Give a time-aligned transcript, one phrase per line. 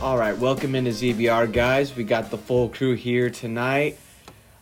[0.00, 1.94] All right, welcome into ZBR, guys.
[1.94, 3.98] We got the full crew here tonight.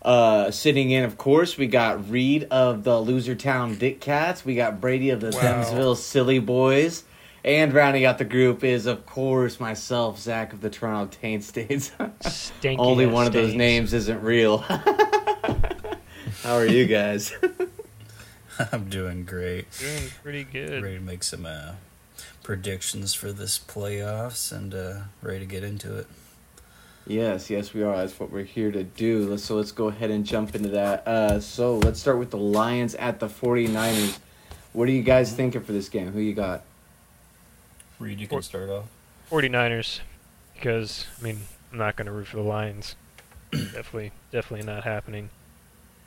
[0.07, 4.45] Uh, sitting in, of course, we got Reed of the Losertown Dick Cats.
[4.45, 5.41] We got Brady of the Wow.
[5.65, 7.03] Thamesville Silly Boys.
[7.45, 11.91] And rounding out the group is, of course, myself, Zach of the Toronto Taint States.
[12.21, 14.59] Stinky Only ass one of those names isn't real.
[16.43, 17.33] How are you guys?
[18.73, 19.67] I'm doing great.
[19.79, 20.85] Doing pretty good.
[20.85, 21.73] Ready to make some uh,
[22.45, 26.07] predictions for this playoffs and uh, ready to get into it.
[27.07, 27.97] Yes, yes, we are.
[27.97, 29.29] That's what we're here to do.
[29.29, 31.07] Let's, so let's go ahead and jump into that.
[31.07, 34.19] Uh, so let's start with the Lions at the 49ers.
[34.73, 36.11] What are you guys thinking for this game?
[36.13, 36.63] Who you got?
[37.99, 38.85] Reed, you can can start off.
[39.31, 40.01] 49ers
[40.55, 41.41] because I mean
[41.73, 42.95] I'm not going to root for the Lions.
[43.53, 45.31] definitely definitely not happening.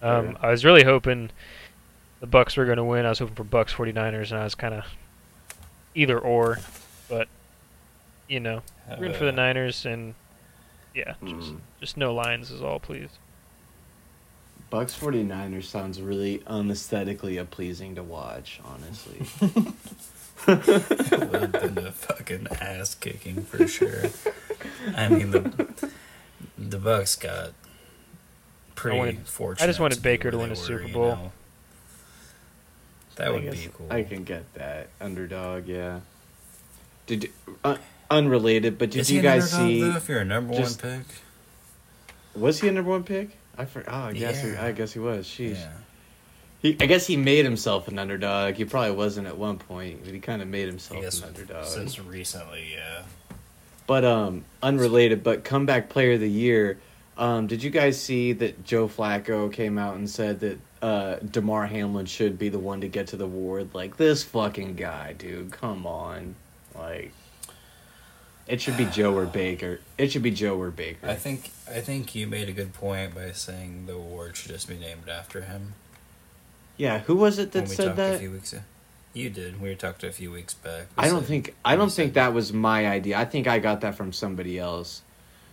[0.01, 0.37] Um, Yeah.
[0.41, 1.31] I was really hoping
[2.19, 3.05] the Bucs were going to win.
[3.05, 4.85] I was hoping for Bucs 49ers and I was kind of
[5.95, 6.59] either or,
[7.07, 7.27] but
[8.27, 8.61] you know,
[8.99, 10.13] rooting for the Niners and
[10.99, 11.59] yeah, just Mm.
[11.79, 13.09] just no lines is all please.
[14.71, 19.25] Bucs 49ers sounds really unesthetically pleasing to watch, honestly.
[20.47, 20.59] would
[21.41, 24.03] have been a fucking ass kicking for sure.
[24.95, 25.91] I mean the
[26.57, 27.53] the Bucs got
[28.75, 29.63] pretty wanted- fortunate.
[29.63, 31.09] I just wanted to Baker to win they a Super you Bowl.
[31.15, 31.31] know.
[33.15, 33.91] That I would be cool.
[33.91, 34.87] I can get that.
[35.01, 35.99] Underdog, yeah.
[37.05, 37.31] Did
[37.65, 37.75] uh,
[38.09, 41.07] unrelated, but did Is you guys see though, if you're a number just- one pick?
[42.35, 43.29] was he a number 1 pick?
[43.57, 45.25] I for, oh, I guess he, I guess he was.
[45.25, 45.55] Sheesh.
[45.55, 45.71] Yeah.
[46.61, 48.55] He, I guess he made himself an underdog.
[48.55, 51.65] He probably wasn't at one point, but he kind of made himself an underdog.
[51.65, 53.03] since recently, yeah.
[53.87, 56.79] But um, unrelated, but comeback player of the year.
[57.17, 61.65] Um, did you guys see that Joe Flacco came out and said that uh, Damar
[61.65, 63.69] Hamlin should be the one to get to the award?
[63.73, 65.51] Like this fucking guy, dude.
[65.51, 66.35] Come on,
[66.77, 67.11] like
[68.49, 69.79] it should be Joe or Baker.
[69.97, 71.07] It should be Joe or Baker.
[71.07, 74.67] I think I think you made a good point by saying the award should just
[74.67, 75.73] be named after him.
[76.77, 78.19] yeah, who was it when that we said talked a that?
[78.19, 78.61] few weeks ago.
[79.13, 79.59] You did.
[79.59, 80.87] We talked a few weeks back.
[80.97, 83.17] We I don't said- think I don't said- think that was my idea.
[83.17, 85.01] I think I got that from somebody else.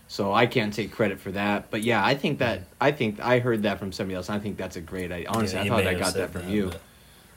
[0.08, 1.68] So I can't take credit for that.
[1.70, 4.30] But yeah, I think that I think I heard that from somebody else.
[4.30, 5.28] I think that's a great idea.
[5.28, 6.66] Honestly, Yeah, I thought I got that from you.
[6.66, 6.80] but,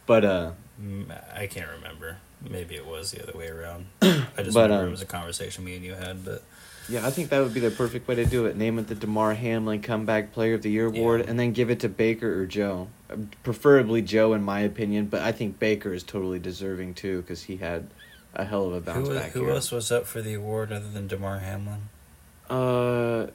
[0.05, 1.05] But uh mm,
[1.35, 2.17] I can't remember.
[2.47, 3.87] Maybe it was the other way around.
[4.01, 4.07] I
[4.37, 6.23] just But, remember um, it was a conversation me and you had.
[6.23, 6.43] But
[6.87, 8.55] yeah, I think that would be the perfect way to do it.
[8.55, 11.29] Name it the Damar Hamlin Comeback Player of the Year award, Yeah.
[11.29, 12.87] and then give it to Baker or Joe.
[13.09, 15.07] Uh, Preferably Joe, in my opinion.
[15.07, 17.89] But I think Baker is totally deserving too because he had
[18.33, 19.51] a hell of a bounce who back who year.
[19.51, 21.89] else was up for the award other than Damar Hamlin?
[22.49, 23.27] Uh,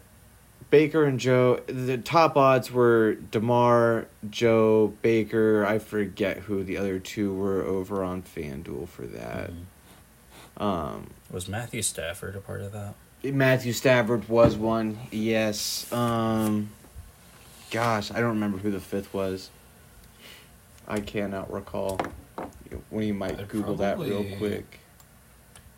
[0.75, 1.61] Baker and Joe.
[1.69, 5.65] The top odds were Damar, Joe, Baker.
[5.65, 9.53] I forget who the other two were over on FanDuel for that.
[9.53, 10.61] Mhm.
[10.61, 12.95] Um, Was Matthew Stafford a part of that?
[13.23, 14.99] Matthew Stafford was one.
[15.13, 15.87] Yes.
[15.93, 16.71] Um,
[17.71, 19.51] gosh, I don't remember who the fifth was.
[20.89, 22.01] I cannot recall.
[22.91, 24.81] When you might I'd Google that real quick.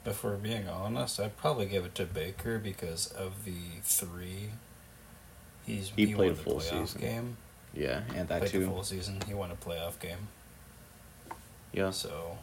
[0.06, 4.52] If we're being honest, I'd probably give it to Baker because of the three.
[5.66, 7.00] He's He played won a the full playoff season.
[7.00, 7.36] game.
[7.74, 8.66] Yeah, and that played the too.
[8.68, 9.20] full season.
[9.26, 10.28] He won a playoff game.
[11.72, 11.90] Yeah.
[11.90, 12.38] So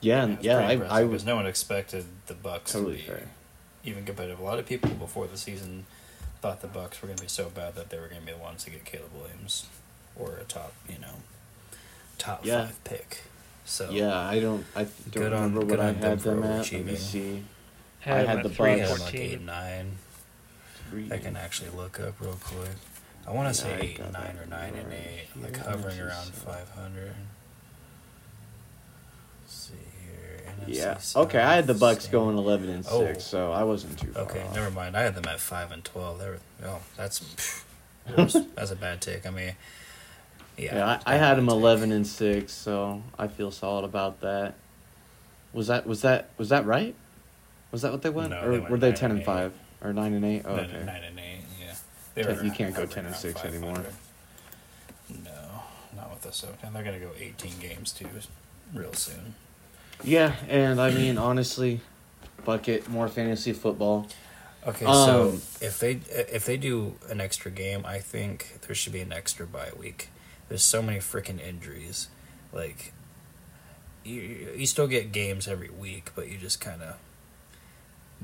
[0.00, 0.58] Yeah, and yeah.
[0.58, 3.28] I, I was no one expected the Bucs totally to be fair.
[3.84, 4.38] even competitive.
[4.38, 5.86] A lot of people before the season
[6.40, 8.32] thought the Bucs were going to be so bad that they were going to be
[8.32, 9.66] the ones to get Caleb Williams
[10.16, 11.16] or a top, you know,
[12.18, 12.66] top Yeah.
[12.66, 13.22] five pick.
[13.64, 14.64] So Yeah, I don't.
[14.76, 16.72] I don't Good on- remember good what I on them had for them at.
[16.72, 17.44] Let me see.
[18.00, 19.00] Had I had the we Bucs.
[19.00, 19.98] like eight nine.
[21.10, 22.68] I can actually look up real quick.
[23.26, 25.42] I want to Yeah, say eight and nine that or nine and eight, here.
[25.44, 27.14] like hovering around five hundred.
[29.46, 29.74] See
[30.04, 30.52] here.
[30.66, 30.96] NFC Yeah.
[30.98, 33.06] South Okay, I had the Bucs stand- going eleven and Oh.
[33.06, 34.54] six, so I wasn't too far Okay, off.
[34.54, 34.96] never mind.
[34.96, 36.18] I had them at five and twelve.
[36.18, 37.22] They were oh, that's
[38.16, 39.26] that's a bad take.
[39.26, 39.54] I mean,
[40.56, 41.54] yeah, Yeah, I, I had them take.
[41.54, 44.54] eleven and six, so I feel solid about that.
[45.52, 46.94] Was that was that was that right?
[47.72, 49.52] Was that what they went, No, or they went were they ten and and five
[49.82, 50.42] or nine and eight?
[50.44, 50.84] Oh, Nine, okay.
[50.84, 51.40] nine and eight.
[51.60, 51.74] Yeah,
[52.14, 53.84] they Ten- were you can't go 10 and 6 anymore.
[55.24, 55.62] No,
[55.96, 56.44] not with us.
[56.62, 58.08] And they're gonna go eighteen games too,
[58.74, 59.34] real soon.
[60.04, 61.80] Yeah, and I mean honestly,
[62.44, 64.06] bucket more fantasy football.
[64.66, 65.28] Okay, Um, so
[65.60, 69.46] if they if they do an extra game, I think there should be an extra
[69.46, 70.08] bye week.
[70.48, 72.08] There's so many freaking injuries.
[72.52, 72.92] like
[74.04, 74.20] you
[74.56, 76.96] you still get games every week, but you just kind of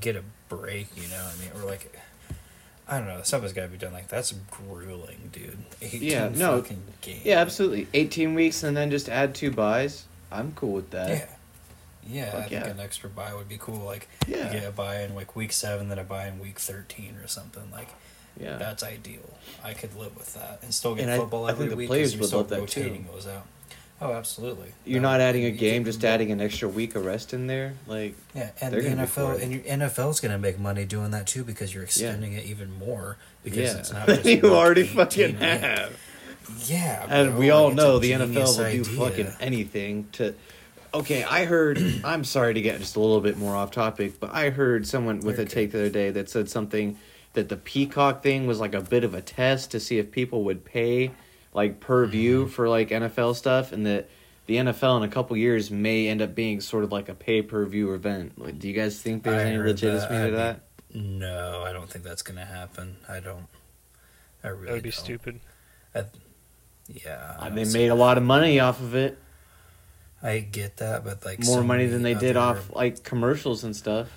[0.01, 1.23] get a break, you know.
[1.23, 1.93] what I mean, or like
[2.89, 3.93] I don't know, something's got to be done.
[3.93, 5.59] Like that's grueling, dude.
[5.83, 6.61] 18 Yeah, no.
[6.63, 7.25] fucking games.
[7.25, 7.89] Yeah, absolutely.
[7.95, 10.05] 18 weeks and then just add two byes.
[10.31, 11.09] I'm cool with that.
[11.09, 11.27] Yeah.
[12.09, 12.67] Yeah, Fuck I think yeah.
[12.71, 13.85] an extra bye would be cool.
[13.85, 14.47] Like Yeah.
[14.53, 17.27] you get a bye in like week seven, then a bye in week thirteen or
[17.27, 17.69] something.
[17.73, 17.89] Like
[18.39, 18.57] Yeah.
[18.59, 19.29] that's ideal.
[19.65, 21.89] I could live with that and still get And football I every think the week.
[21.89, 22.81] 'cause players you're would still love that too.
[22.83, 23.47] rotating those out.
[24.01, 24.73] Oh, absolutely.
[24.85, 27.47] You're No, not uh, adding a game, just adding an extra week of rest in
[27.47, 27.75] there.
[27.87, 31.27] Like, Yeah, and the gonna NFL and your NFL's going to make money doing that
[31.27, 35.39] too because you're extending it even more because yeah, it's not just you already fucking
[35.41, 35.57] yeah.
[35.57, 36.01] have.
[36.67, 40.09] Yeah, And bro, we all like, it's a know the NFL will do fucking anything
[40.13, 40.35] to.
[40.93, 41.79] Okay, I heard.
[42.05, 45.21] I'm sorry to get just a little bit more off topic, but I heard someone
[45.21, 46.99] with a take the other day that said something
[47.33, 50.45] that the Peacock thing was like a bit of a test to see if people
[50.45, 51.11] would pay
[51.57, 52.11] like per Mm-hmm.
[52.13, 54.09] view for like NFL stuff, and that
[54.47, 57.43] the NFL in a couple years may end up being sort of like a pay
[57.43, 58.39] per view event.
[58.39, 60.27] Like, do you guys think there's I any legitimacy that.
[60.27, 60.61] to that?
[60.95, 62.97] No, I don't think that's going to happen.
[63.09, 63.47] I don't.
[64.45, 65.05] I really That would be don't.
[65.05, 65.41] stupid.
[66.89, 69.19] Yeah, I they don't see made a lot of money off of it,
[70.23, 73.65] I get that, but like more so money than they did other- off like commercials
[73.65, 74.09] and stuff.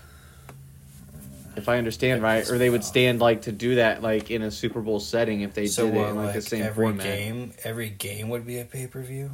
[1.59, 4.51] If I understand right, or they would stand like to do that like in a
[4.51, 6.85] Super Bowl setting if they so did what, it in like, like the same every
[6.87, 7.05] format.
[7.05, 9.31] game, every game would be a pay per view.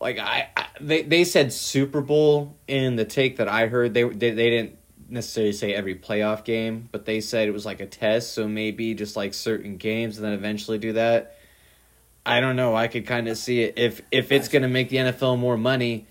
[0.00, 3.92] Like I, I, they they said Super Bowl in the take that I heard.
[3.92, 4.76] They they they didn't
[5.10, 8.32] necessarily say every playoff game, but they said it was like a test.
[8.32, 11.36] So maybe just like certain games, and then eventually do that.
[12.24, 12.74] I don't know.
[12.74, 16.06] I could kind of see it if if it's gonna make the NFL more money,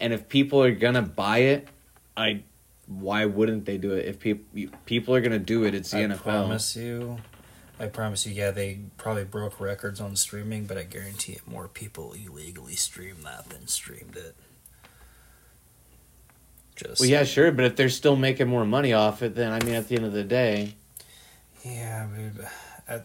[0.00, 1.68] and if people are gonna buy it,
[2.16, 2.44] I
[2.86, 4.06] why wouldn't they do it?
[4.06, 4.44] If people
[4.86, 6.12] people are gonna do it, it's the I NFL.
[6.12, 7.18] I promise you,
[7.78, 8.32] I promise you.
[8.34, 13.22] Yeah, they probably broke records on streaming, but I guarantee it, more people illegally streamed
[13.24, 14.34] that than streamed it.
[16.76, 19.60] Just Well, yeah, sure, but if they're still making more money off it, then I
[19.64, 20.74] mean, at the end of the day,
[21.64, 22.46] Yeah, dude.
[22.88, 23.00] I,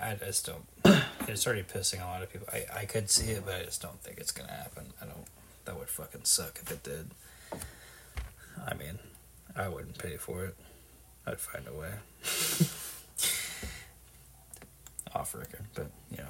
[0.00, 0.64] I just don't.
[1.28, 2.48] It's already pissing a lot of people.
[2.52, 4.86] I, I could see it, but I just don't think it's gonna happen.
[5.00, 5.26] I don't.
[5.64, 7.10] That would fucking suck if it did.
[8.66, 8.98] I mean,
[9.56, 10.56] I wouldn't pay for it.
[11.26, 11.90] I'd find a way.
[15.14, 16.28] Off record, but you know.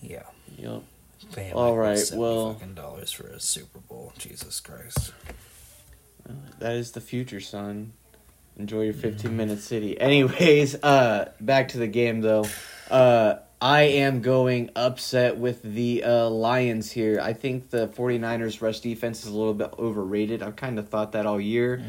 [0.00, 0.22] Yeah.
[0.58, 0.84] know,
[1.32, 4.12] Paying All right, well- fucking dollars for a Super Bowl.
[4.18, 5.12] Jesus Christ.
[6.58, 7.92] that is the future, son.
[8.56, 10.00] Enjoy your 15 minute city.
[10.00, 12.44] Anyways, uh, back to the game though.
[12.90, 17.18] Uh, I am going upset with the uh, Lions here.
[17.20, 20.42] I think the 49ers rush defense is a little bit overrated.
[20.42, 21.82] I've kind of thought that all year.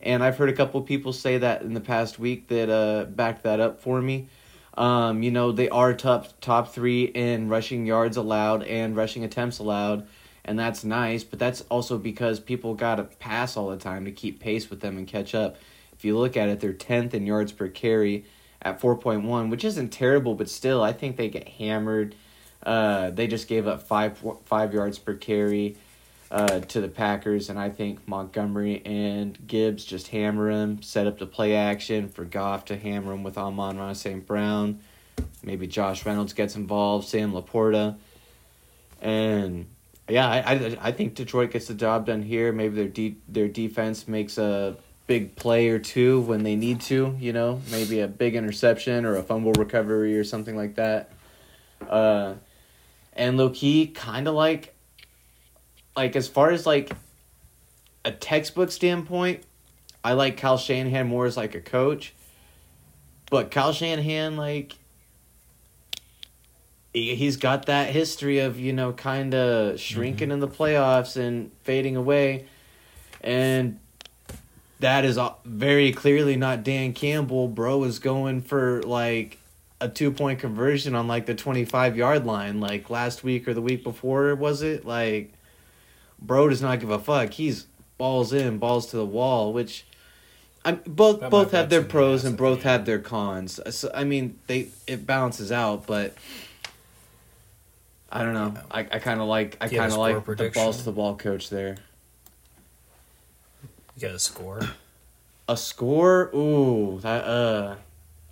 [0.00, 3.44] And I've heard a couple people say that in the past week that uh, backed
[3.44, 4.28] that up for me.
[4.76, 9.58] Um, you know, they are top top three in rushing yards allowed and rushing attempts
[9.58, 10.06] allowed,
[10.44, 11.24] and that's nice.
[11.24, 14.80] But that's also because people got to pass all the time to keep pace with
[14.80, 15.56] them and catch up.
[15.94, 18.26] If you look at it, they're tenth in yards per carry
[18.62, 22.14] at four point one, which isn't terrible, but still, I think they get hammered.
[22.62, 25.76] Uh, they just gave up five five yards per carry
[26.30, 31.18] uh, to the Packers, and I think Montgomery and Gibbs just hammer him, set up
[31.18, 34.26] the play action for Goff to hammer him with Amon Ra St.
[34.26, 34.80] Brown.
[35.42, 37.96] Maybe Josh Reynolds gets involved, Sam Laporta.
[39.00, 39.66] And
[40.08, 42.52] yeah, I, I, I think Detroit gets the job done here.
[42.52, 47.16] Maybe their de- their defense makes a big play or two when they need to,
[47.20, 51.12] you know, maybe a big interception or a fumble recovery or something like that.
[51.88, 52.34] Uh,
[53.12, 54.74] and low key, kind of like
[55.96, 56.92] like as far as like
[58.04, 59.42] a textbook standpoint,
[60.04, 62.14] I like Kyle Shanahan more as like a coach.
[63.30, 64.74] But Kyle Shanahan, like,
[66.92, 71.50] he, he's got that history of you know kind of shrinking in the playoffs and
[71.62, 72.46] fading away,
[73.20, 73.80] and
[74.80, 77.48] that is very clearly not Dan Campbell.
[77.48, 79.38] Bro is going for like
[79.80, 83.54] a two point conversion on like the twenty five yard line, like last week or
[83.54, 85.32] the week before was it like
[86.18, 87.32] bro does not give a fuck.
[87.32, 87.66] He's
[87.98, 89.84] balls in, balls to the wall, which
[90.64, 92.98] I both That both have their bite you in the pros and both have their
[92.98, 93.60] cons.
[93.70, 96.14] So, I mean, they it balances out, but
[98.10, 98.52] I don't know.
[98.54, 98.62] Yeah.
[98.70, 100.84] I, I kind of like I Do you have kind of like the balls to
[100.84, 101.76] the ball coach there.
[103.96, 104.60] You got a score?
[105.48, 106.30] A score?
[106.34, 107.76] Ooh, that uh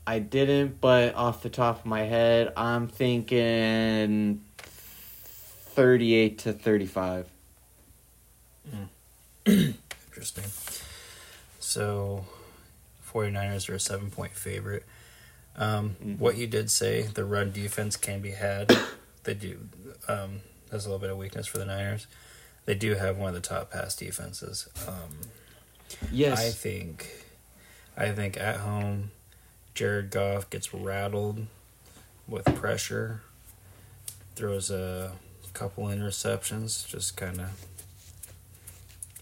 [0.06, 7.26] I didn't, but off the top of my head, I'm thinking 38 to 35.
[9.46, 10.44] Interesting.
[11.60, 12.26] So,
[13.10, 14.84] 49ers are a seven point favorite.
[15.56, 16.18] Um, Mhm.
[16.18, 18.76] What you did say, the run defense can be had.
[19.22, 19.68] they do.
[20.06, 22.06] Um, has a little bit of weakness for the Niners.
[22.66, 24.68] They do have one of the top pass defenses.
[24.86, 25.18] Um,
[26.10, 26.38] Yes.
[26.40, 27.24] I think,
[27.96, 29.10] I think at home,
[29.74, 31.46] Jared Goff gets rattled
[32.28, 33.22] with pressure,
[34.36, 35.12] throws a
[35.52, 37.64] couple interceptions, just kind of.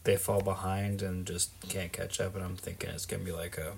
[0.05, 3.57] They fall behind and just can't catch up, and I'm thinking it's gonna be like
[3.57, 3.75] a,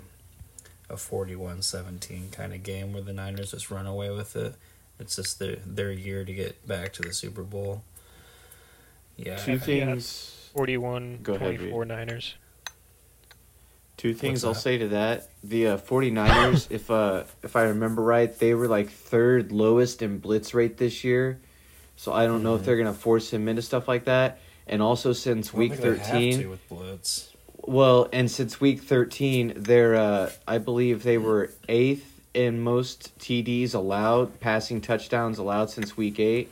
[0.89, 4.55] a 41-17 kind of game where the Niners just run away with it.
[4.99, 7.83] It's just their their year to get back to the Super Bowl.
[9.17, 10.51] Yeah, Two I- things.
[10.55, 12.35] 41 Go ahead, 24 Niners.
[13.97, 15.29] Two things I'll say to that.
[15.43, 20.19] The uh, 49ers, if uh if I remember right, they were like third lowest in
[20.19, 21.39] blitz rate this year.
[21.97, 22.65] So I don't know if Mhm.
[22.65, 24.41] they're going to force him into stuff like that.
[24.67, 27.31] And also since week think they have 13, to with blitz.
[27.57, 32.03] well, and since week 13, they're uh I believe they were 8th
[32.35, 36.51] in most TDs allowed, passing touchdowns allowed since week 8.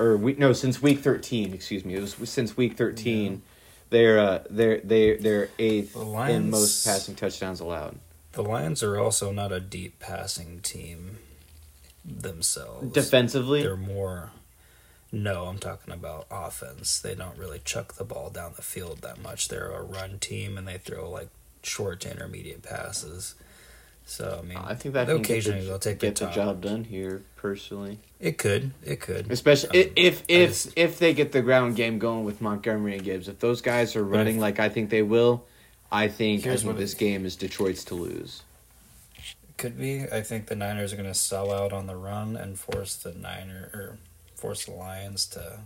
[0.00, 1.94] Or week no, since week 13, excuse me.
[1.94, 3.42] It was since week 13.
[3.90, 7.96] They're uh they're they they're 8th The in most passing touchdowns allowed.
[8.32, 11.18] The Lions are also not a deep passing team
[12.04, 12.92] themselves.
[12.92, 14.30] Defensively, They're more.
[15.10, 17.00] No, I'm talking about offense.
[17.00, 19.48] They don't really chuck the ball down the field that much.
[19.48, 21.28] They're a run team and they throw like
[21.62, 23.34] short to intermediate passes.
[24.08, 26.30] So I mean, I think that they'll can get, occasionally the, they'll take get the,
[26.30, 27.22] job done here.
[27.36, 31.76] Personally, It could, it could, especially Um, if if just- if they get the ground
[31.76, 34.88] game going with Montgomery and Gibbs, if those guys are running if- like I think
[34.90, 35.44] they will,
[35.92, 38.42] I think I Here's think what this game is Detroit's to lose.
[39.58, 40.04] Could be.
[40.04, 43.12] I think the Niners are going to sell out on the run and force the
[43.12, 43.98] Niner or
[44.34, 45.60] force the Lions to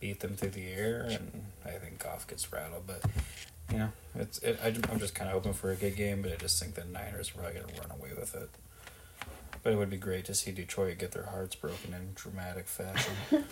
[0.00, 2.84] beat them through the air, and I think Goff gets rattled.
[2.86, 3.02] But
[3.72, 6.32] you know, it's it, I, I'm just kind of hoping for a good game, but
[6.32, 8.48] I just think the Niners are probably going to run away with it.
[9.62, 13.12] But it would be great to see Detroit get their hearts broken in dramatic fashion,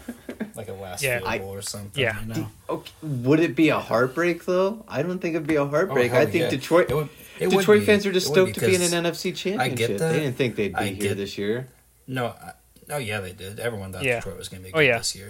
[0.54, 1.18] like a last Yeah.
[1.18, 2.02] field I- goal or something.
[2.02, 2.18] yeah.
[2.22, 2.48] you know?
[2.70, 4.84] Okay, would it be a heartbreak though?
[4.88, 6.12] I don't think it'd be a heartbreak.
[6.12, 6.50] Oh, I think yeah.
[6.50, 7.08] Detroit It would-
[7.38, 9.60] it Detroit fans are just It would be, stoked to be in an NFC championship.
[9.60, 10.12] I get that.
[10.12, 11.68] They didn't think they'd be I here get- this year.
[12.06, 12.52] No, I,
[12.90, 13.60] oh yeah, they did.
[13.60, 14.16] Everyone thought Yeah.
[14.16, 14.98] Detroit was going to be Oh, good yeah.
[14.98, 15.28] this year.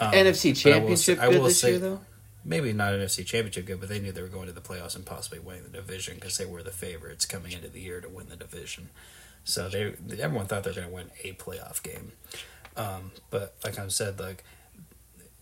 [0.00, 2.00] Um, NFC but I will say- championship I good will this say- year though.
[2.44, 4.96] Maybe not an NFC championship game, but they knew they were going to the playoffs
[4.96, 8.08] and possibly winning the division because they were the favorites coming into the year to
[8.08, 8.90] win the division.
[9.44, 12.12] So they everyone thought they were going to win a playoff game.
[12.76, 14.44] Um, but like I said, like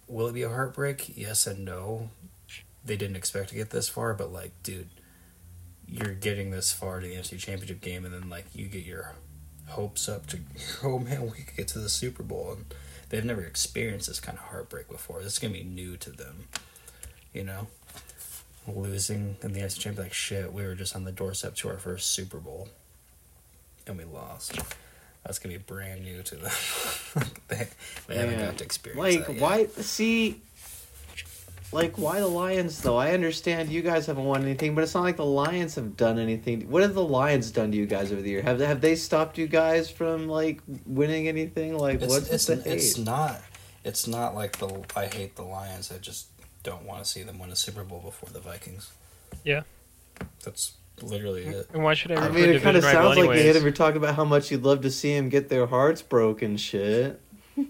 [0.08, 1.16] will it be a heartbreak?
[1.16, 2.10] Yes and no.
[2.84, 4.88] They didn't expect to get this far, but like, dude,
[5.86, 9.14] you're getting this far to the NFC championship game, and then like you get your
[9.66, 10.38] hopes up to,
[10.82, 12.74] oh man, we could get to the Super Bowl, and
[13.10, 15.22] they've never experienced this kind of heartbreak before.
[15.22, 16.48] This is gonna be new to them,
[17.32, 17.66] you know.
[18.66, 21.78] Losing in the NFC championship, like shit, we were just on the doorstep to our
[21.78, 22.68] first Super Bowl,
[23.86, 24.58] and we lost.
[25.24, 26.52] That's gonna be brand new to them.
[27.48, 27.68] they
[28.08, 28.46] they haven't Yeah.
[28.46, 30.42] got to experience Like that why see
[31.72, 32.96] like why the Lions though?
[32.98, 36.18] I understand you guys haven't won anything, but it's not like the Lions have done
[36.18, 36.68] anything.
[36.70, 38.42] What have the Lions done to you guys over the year?
[38.42, 41.76] Have have they stopped you guys from like winning anything?
[41.78, 42.66] Like It's, what's it's, the hate?
[42.66, 43.40] it's not
[43.84, 45.90] it's not like the I hate the Lions.
[45.90, 46.26] I just
[46.62, 48.92] don't want to see them win a Super Bowl before the Vikings.
[49.44, 49.62] Yeah.
[50.44, 51.68] That's literally it.
[51.72, 52.16] And why should I?
[52.16, 53.56] I root mean, it kind of sounds like you hit anyways?
[53.56, 53.62] him.
[53.62, 56.56] You're talking about how much you'd love to see him get their hearts broken.
[56.56, 57.20] Shit.
[57.56, 57.64] Yeah,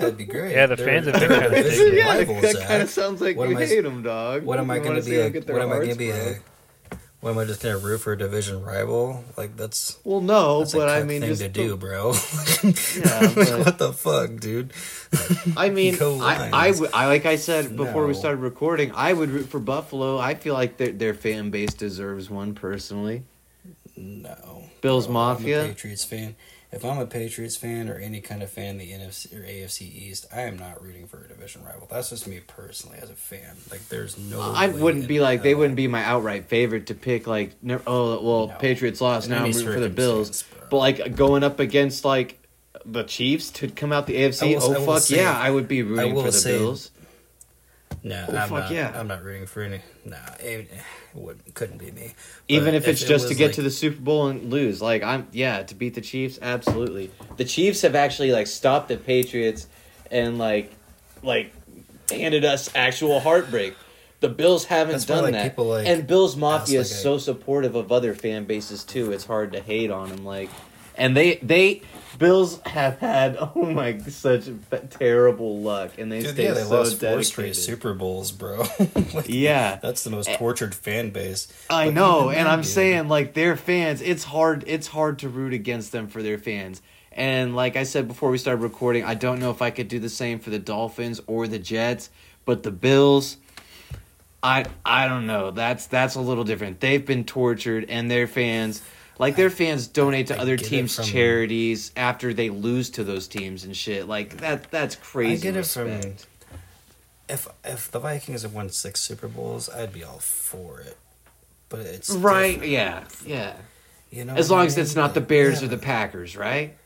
[0.00, 0.52] that'd be great.
[0.52, 1.96] Yeah, the They're- fans have been kinda division taking it.
[1.98, 2.68] yeah, rivals, that Zach.
[2.68, 4.44] kind of sounds like What you am I- hate him, dog.
[4.44, 5.16] What am I going wanna be?
[5.16, 6.12] A, what am I going to be?
[7.24, 7.34] Broke.
[7.36, 9.24] A, what am I just to root for a division rival?
[9.36, 12.12] Like that's Well, no, that's but a I mean, thing just to do, bro.
[12.64, 14.72] Yeah, but- what the fuck, dude?
[15.56, 19.30] I mean, I, I, would- I, like I said before we started recording, I would
[19.30, 20.18] root for Buffalo.
[20.18, 23.22] I feel like their their fan base deserves one personally.
[23.96, 24.64] No.
[24.80, 25.64] Bills Bro, Mafia?
[25.68, 26.34] Patriots fan.
[26.74, 29.82] If I'm a Patriots fan or any kind of fan in the NFC or AFC
[29.82, 31.86] East, I am not rooting for a division rival.
[31.90, 33.56] That's just me personally as a fan.
[33.70, 34.40] Like, there's no.
[34.40, 37.26] I wouldn't be like they wouldn't be my outright favorite to pick.
[37.26, 38.54] Like, ne- oh well, No.
[38.54, 39.26] Patriots lost.
[39.26, 40.42] In Now I'm rooting for the Bills.
[40.42, 40.66] bro.
[40.70, 42.40] But like going up against like
[42.84, 44.56] the Chiefs to come out the AFC.
[44.56, 46.90] Will- oh fuck say- yeah, I would be rooting for the say- Bills.
[48.02, 48.70] No, Oh, I'm fuck not.
[48.72, 48.92] yeah.
[48.98, 49.80] I'm not rooting for any.
[50.04, 50.16] Nah,
[51.14, 52.14] wouldn't, couldn't be me.
[52.48, 54.82] Even But if it's it just to get like- to the Super Bowl and lose,
[54.82, 57.10] like I'm, yeah, to beat the Chiefs, absolutely.
[57.36, 59.66] The Chiefs have actually like stopped the Patriots
[60.10, 60.72] and like,
[61.22, 61.52] like,
[62.10, 63.74] handed us actual heartbreak.
[64.20, 68.14] The Bills haven't done like, that, like, and Bills Mafia is so supportive of other
[68.14, 69.12] fan bases too.
[69.12, 70.48] It's hard to hate on them, like,
[70.96, 71.82] and they they
[72.18, 74.48] Bills have had oh my such
[74.90, 77.26] terrible luck, and they Dude, stay yeah, they so lost four dedicated.
[77.26, 78.64] straight Super Bowls, bro.
[79.14, 79.78] Like, Yeah.
[79.82, 81.48] that's the most tortured fan base.
[81.70, 85.28] I But know, and I'm dude, saying like their fans, it's hard it's hard to
[85.28, 86.82] root against them for their fans.
[87.12, 89.98] And like I said before we started recording, I don't know if I could do
[90.00, 92.10] the same for the Dolphins or the Jets,
[92.44, 93.36] but the Bills,
[94.42, 95.50] I I don't know.
[95.50, 96.80] That's that's a little different.
[96.80, 98.82] They've been tortured, and their fans,
[99.18, 103.28] like their fans, donate to I other teams' from- charities after they lose to those
[103.28, 104.08] teams and shit.
[104.08, 105.48] Like that that's crazy.
[105.48, 106.14] I get it from
[107.28, 110.96] if if the Vikings have won six Super Bowls, I'd be all for it.
[111.68, 112.52] But it's right.
[112.52, 112.70] different.
[112.72, 113.56] Yeah, yeah.
[114.10, 115.02] You know, As long I as it's mean?
[115.02, 115.66] not the Bears yeah.
[115.66, 116.76] or the Packers, right?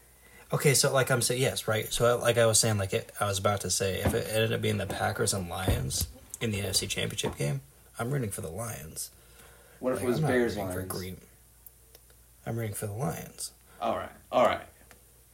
[0.51, 1.93] Okay, so like I'm saying, yes, right.
[1.93, 4.53] So like I was saying, like it, I was about to say, if it ended
[4.53, 6.09] up being the Packers and Lions
[6.41, 7.61] in the NFC Championship game,
[7.99, 9.11] I'm rooting for the Lions.
[9.81, 11.19] What Like, I'm not rooting for Green.
[12.49, 14.11] I'm rooting for the Lions All right.
[14.33, 14.63] All right.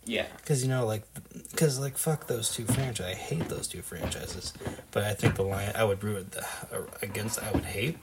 [0.07, 0.27] Yeah.
[0.37, 1.05] because you know, like,
[1.51, 3.07] because like fuck those two franchises.
[3.07, 4.53] I hate those two franchises,
[4.91, 5.73] but I think the Lion.
[5.75, 6.45] I would root the,
[7.01, 7.43] against.
[7.43, 7.97] I would hate.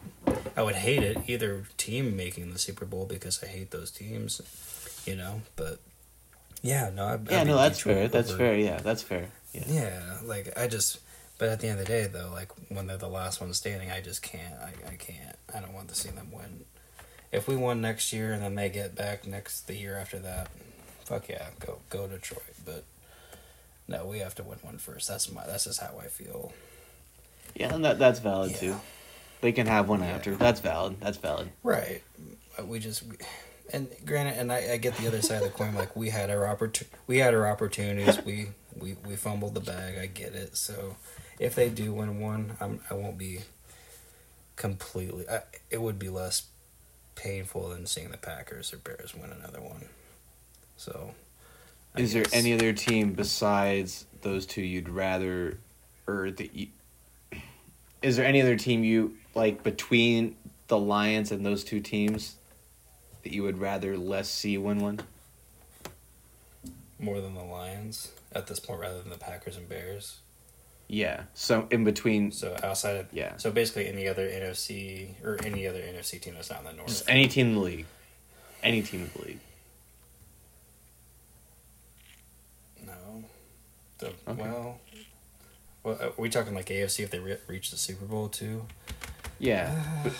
[0.58, 4.42] I would hate it either team making the Super Bowl because I hate those teams,
[5.06, 5.42] you know.
[5.56, 5.80] But
[6.64, 8.08] yeah, no, I, Yeah, I'd no, that's fair.
[8.08, 8.58] That's over- fair.
[8.58, 9.28] Yeah, that's fair.
[9.54, 9.64] Yeah.
[9.68, 11.00] Yeah, like I just,
[11.38, 13.92] but at the end of the day, though, like when they're the last one standing,
[13.92, 14.56] I just can't.
[14.56, 15.36] I, I can't.
[15.54, 16.66] I don't want to see them win.
[17.32, 20.50] If we won next year and then they get back next the year after that,
[21.06, 22.44] fuck yeah, go go Detroit.
[22.66, 22.84] But
[23.88, 25.08] no, we have to win one first.
[25.08, 25.46] That's my.
[25.46, 26.52] That's just how I feel.
[27.56, 28.58] Yeah, and that that's valid Yeah.
[28.58, 28.76] too.
[29.42, 30.08] They can have one Yeah.
[30.12, 30.36] after.
[30.36, 30.98] That's valid.
[31.00, 31.52] That's valid.
[31.64, 32.04] Right.
[32.64, 33.04] We just.
[33.74, 35.74] And granted, and I, I get the other side of the coin.
[35.74, 38.24] Like we had our opportu- we had our opportunities.
[38.26, 39.98] We we we fumbled the bag.
[39.98, 40.58] I get it.
[40.58, 40.98] So
[41.40, 43.40] if they do win one, I'm I won't be
[44.58, 45.28] completely.
[45.30, 46.44] I, it would be less
[47.16, 49.86] painful than seeing the Packers or Bears win another one.
[50.78, 51.12] So.
[51.94, 55.58] I Is there any other team besides those two you'd rather,
[56.08, 56.68] or that you?
[58.02, 60.36] Is there any other team you like between
[60.68, 62.38] the Lions and those two teams
[63.24, 65.02] that you would rather less see win one?
[67.02, 70.20] more than the Lions at this point, rather than the Packers and Bears?
[70.94, 71.24] Yeah.
[71.34, 75.80] So in between, So outside of yeah, So basically, any other NFC or any other
[75.80, 76.90] NFC team that's not in the North.
[76.90, 77.86] just any team in the league,
[78.62, 79.40] any team in the league.
[82.86, 83.24] no.
[84.00, 84.42] The, Okay.
[84.42, 84.80] Well,
[85.84, 88.66] well, are we talking like AFC if they re- reach the Super Bowl too?
[89.40, 89.72] Yeah.
[90.04, 90.14] But,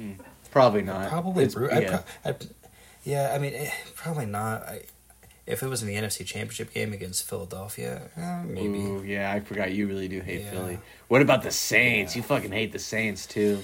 [0.00, 0.18] Mm,
[0.50, 1.08] probably not.
[1.10, 1.46] Probably.
[1.48, 2.00] Bru- yeah.
[2.24, 2.34] Pro-
[3.04, 4.62] yeah, I mean, eh, probably not.
[4.62, 4.82] I,
[5.46, 8.78] if it was in the NFC Championship game against Philadelphia, eh, maybe.
[8.78, 10.50] Ooh, yeah, I forgot you really do hate Yeah.
[10.50, 10.78] Philly.
[11.08, 12.14] What about the Saints?
[12.14, 12.20] Yeah.
[12.20, 13.62] You fucking hate the Saints too.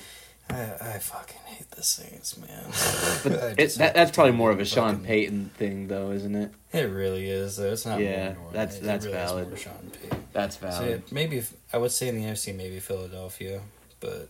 [0.50, 2.64] I, I fucking hate the Saints, man.
[3.22, 6.52] But it, that, that's probably more of a Sean fucking- Payton thing, though, isn't it?
[6.72, 7.56] It really is.
[7.58, 7.70] Though.
[7.72, 8.00] It's not.
[8.00, 9.48] Yeah, that's- it that's really valid.
[9.48, 10.24] more Sean Payton.
[10.32, 10.88] That's So valid.
[11.06, 13.60] yeah, maybe if, I would say in the NFC, maybe Philadelphia,
[14.00, 14.28] but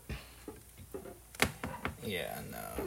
[2.04, 2.84] yeah, no,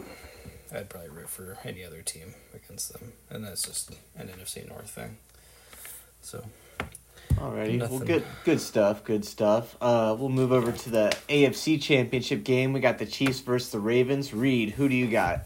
[0.74, 4.90] I'd probably root for any other team against them, and that's just an NFC North
[4.90, 5.18] thing.
[6.22, 6.46] So
[7.36, 9.76] Alrighty, well, good, good stuff, good stuff.
[9.82, 12.74] Uh, we'll move over to the AFC Championship game.
[12.74, 14.34] We got the Chiefs versus the Ravens.
[14.34, 15.42] Reed, who do you got?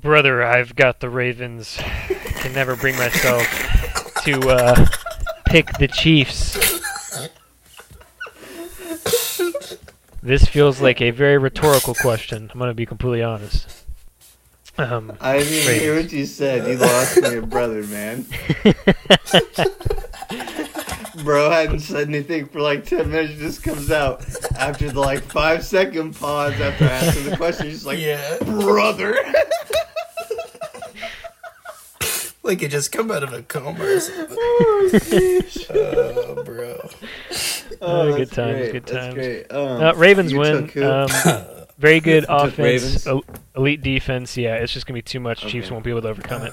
[0.00, 1.78] Brother, I've got the Ravens.
[2.08, 3.44] Can never bring myself
[4.24, 4.86] to uh,
[5.46, 6.67] pick the Chiefs.
[10.22, 12.50] This feels like a very rhetorical question.
[12.52, 13.84] I'm going to be completely honest.
[14.76, 16.68] Um, I didn't even hear what you said.
[16.68, 18.26] You lost me, a brother, man.
[21.24, 23.40] Bro hadn't said anything for like ten minutes.
[23.40, 24.24] Just comes out
[24.56, 27.66] after the like five second pause after asking the question.
[27.66, 29.16] He's like, yeah, brother.
[32.48, 34.36] like it just come out of a coma or something.
[34.40, 35.66] oh, sheesh.
[35.74, 36.88] Oh, bro.
[37.80, 38.72] Oh, good times, great.
[38.72, 39.14] good That's times.
[39.14, 39.52] great.
[39.52, 40.64] Um, uh, Ravens win.
[40.82, 41.08] Um,
[41.78, 43.22] very good offense, el-
[43.54, 44.36] elite defense.
[44.36, 45.42] Yeah, it's just going to be too much.
[45.46, 46.52] Chiefs won't be able to overcome it.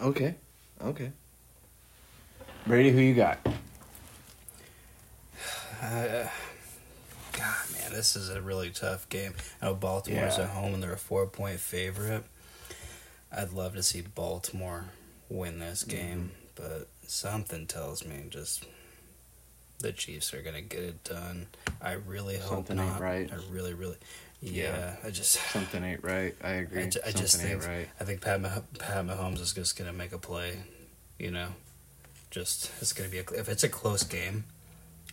[0.00, 0.34] okay,
[0.82, 1.12] okay.
[2.66, 3.38] Brady, who you got?
[5.80, 6.26] Uh,
[7.34, 9.34] God, man, this is a really tough game.
[9.60, 10.44] I know Baltimore's Yeah.
[10.44, 12.24] at home and they're a four point favorite.
[13.30, 14.86] I'd love to see Baltimore
[15.28, 15.96] win this Mm-hmm.
[15.96, 18.64] game, but something tells me just
[19.80, 21.46] the Chiefs are gonna get it done.
[21.80, 23.00] I really hope Something ain't not.
[23.00, 23.30] right.
[23.32, 23.96] I really, really,
[24.40, 24.62] yeah.
[24.62, 24.96] Yeah.
[25.04, 26.34] I just, Something ain't right.
[26.42, 26.82] I agree.
[26.84, 27.88] I, ju- I Something just ain't think right.
[28.00, 30.56] I think Pat Mah- Pat Mahomes is just gonna make a play.
[31.18, 31.48] You know,
[32.30, 34.44] just it's gonna be a, if it's a close game,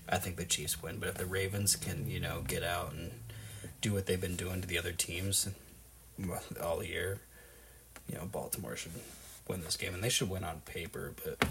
[0.08, 0.98] I think the Chiefs win.
[1.00, 3.12] But if the Ravens can you know get out and
[3.82, 5.48] do what they've been doing to the other teams
[6.64, 7.20] all year,
[8.10, 8.94] you know Baltimore should
[9.48, 11.14] win this game and they should win on paper.
[11.24, 11.48] But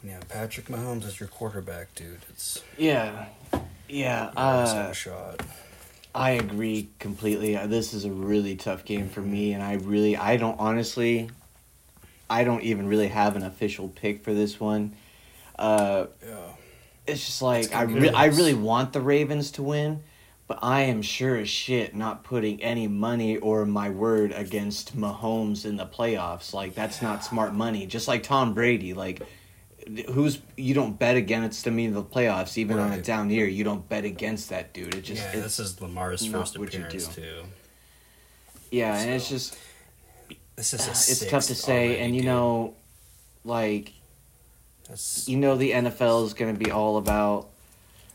[0.00, 3.26] when you have Patrick Mahomes as your quarterback, dude, it's Yeah.
[3.88, 5.42] Yeah, you always have uh, shot.
[6.12, 7.56] I agree completely.
[7.56, 11.30] Uh, This is a really tough game for me, and I really, I don't honestly,
[12.28, 14.94] I don't even really have an official pick for this one.
[15.56, 16.48] Uh, Yeah.
[17.06, 20.02] It's just like I, gonna re- I really want the Ravens to win,
[20.48, 25.64] but I am sure as shit not putting any money or my word against Mahomes
[25.64, 26.52] in the playoffs.
[26.52, 27.86] Like that's not smart money.
[27.86, 29.22] Just like Tom Brady, like
[30.12, 33.46] who's you don't bet against him in the playoffs, even on a down year.
[33.46, 34.94] You don't bet against that dude.
[34.94, 37.22] It just yeah, it's, this is Lamar's first what you appearance do.
[37.22, 37.42] too.
[38.70, 39.56] yeah, and it's just
[40.56, 42.26] This is a it's tough to say, already, and you dude.
[42.30, 42.74] know,
[43.44, 43.92] like
[44.88, 47.48] That's, you know the NFL is going to be all about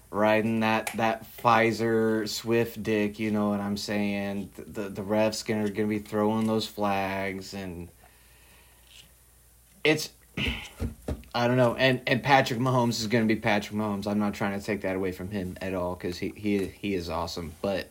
[0.09, 3.19] riding that that Pfizer Swift dick.
[3.19, 4.51] You know what I'm saying?
[4.55, 7.89] The the, the refs gonna going to be throwing those flags, and
[9.83, 10.09] it's
[11.33, 11.75] I don't know.
[11.75, 14.07] And and Patrick Mahomes is going to be Patrick Mahomes.
[14.07, 16.93] I'm not trying to take that away from him at all because he he he
[16.93, 17.89] is awesome, but.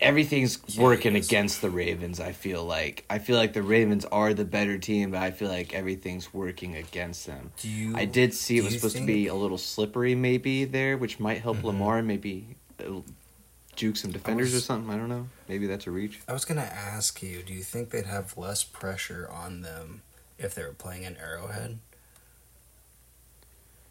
[0.00, 2.20] Everything's working against the Ravens.
[2.20, 5.48] I feel like I feel like the Ravens are the better team, but I feel
[5.48, 7.52] like everything's working against them.
[7.58, 7.94] do you?
[7.96, 11.42] I did see it was supposed to be a little slippery, maybe there, which might
[11.42, 11.64] help Mhm.
[11.64, 12.02] Lamar.
[12.02, 13.04] Maybe it'll
[13.76, 14.90] juke some defenders or something.
[14.92, 15.28] I don't know.
[15.48, 16.20] Maybe that's a reach.
[16.26, 17.42] I was gonna ask you.
[17.42, 20.02] Do you think they'd have less pressure on them
[20.38, 21.78] if they were playing in Arrowhead?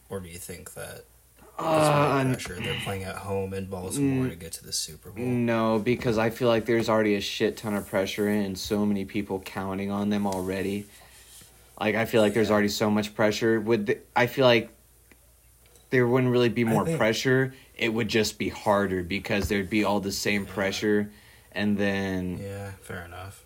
[0.10, 1.06] Or do you think that
[1.60, 2.56] Uh, more pressure?
[2.62, 4.30] They're playing at home in Baltimore Mm.
[4.30, 5.24] to get to the Super Bowl.
[5.26, 9.06] no, because I feel like there's already a shit ton of pressure and so many
[9.06, 10.86] people counting on them already.
[11.80, 13.60] Like I feel like there's already so much pressure.
[13.60, 14.70] Would the, I feel like
[15.92, 17.54] there wouldn't really be more think- pressure?
[17.78, 20.54] It would just be harder because there'd be all the same Yeah.
[20.54, 21.12] pressure,
[21.54, 23.46] and then Yeah, fair enough.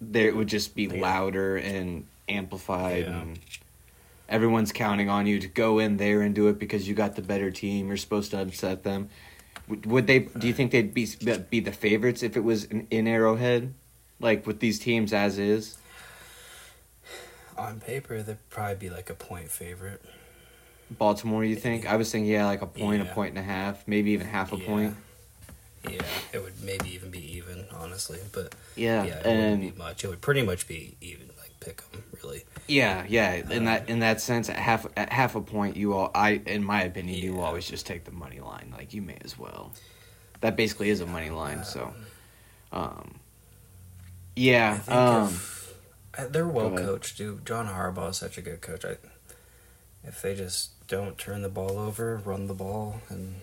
[0.00, 1.00] there it would just be Yeah.
[1.00, 3.20] louder and amplified Yeah.
[3.20, 3.38] and
[4.28, 7.22] everyone's counting on you to go in there and do it because you got the
[7.22, 9.08] better team you're supposed to upset them
[9.68, 11.06] would, would they do you think they'd be
[11.50, 13.74] be the favorites if it was in, in arrowhead
[14.20, 15.76] like with these teams as is
[17.56, 20.02] On paper, they'd probably be like a point favorite.
[20.90, 23.86] baltimore you think i was thinking yeah like a point a point and a half
[23.86, 24.66] maybe even half a Yeah.
[24.66, 24.96] point
[25.90, 26.00] Yeah,
[26.32, 28.18] it would maybe even be even, honestly.
[28.32, 30.02] But yeah, yeah, it and wouldn't be much.
[30.02, 32.44] It would pretty much be even, like pick 'em, really.
[32.66, 33.34] Yeah, yeah.
[33.34, 36.40] In that Um, in that sense, at half at half a point, you all I
[36.46, 38.72] in my opinion, you always just take the money line.
[38.76, 39.72] Like you may as well.
[40.40, 41.64] That basically is a money line.
[41.64, 41.94] So,
[42.72, 43.14] um,
[44.36, 44.72] yeah.
[44.72, 45.74] I think Um, if,
[46.18, 47.46] uh, they're well coached, dude.
[47.46, 48.84] John Harbaugh is such a good coach.
[48.84, 48.96] I,
[50.02, 53.36] if they just don't turn the ball over, run the ball, and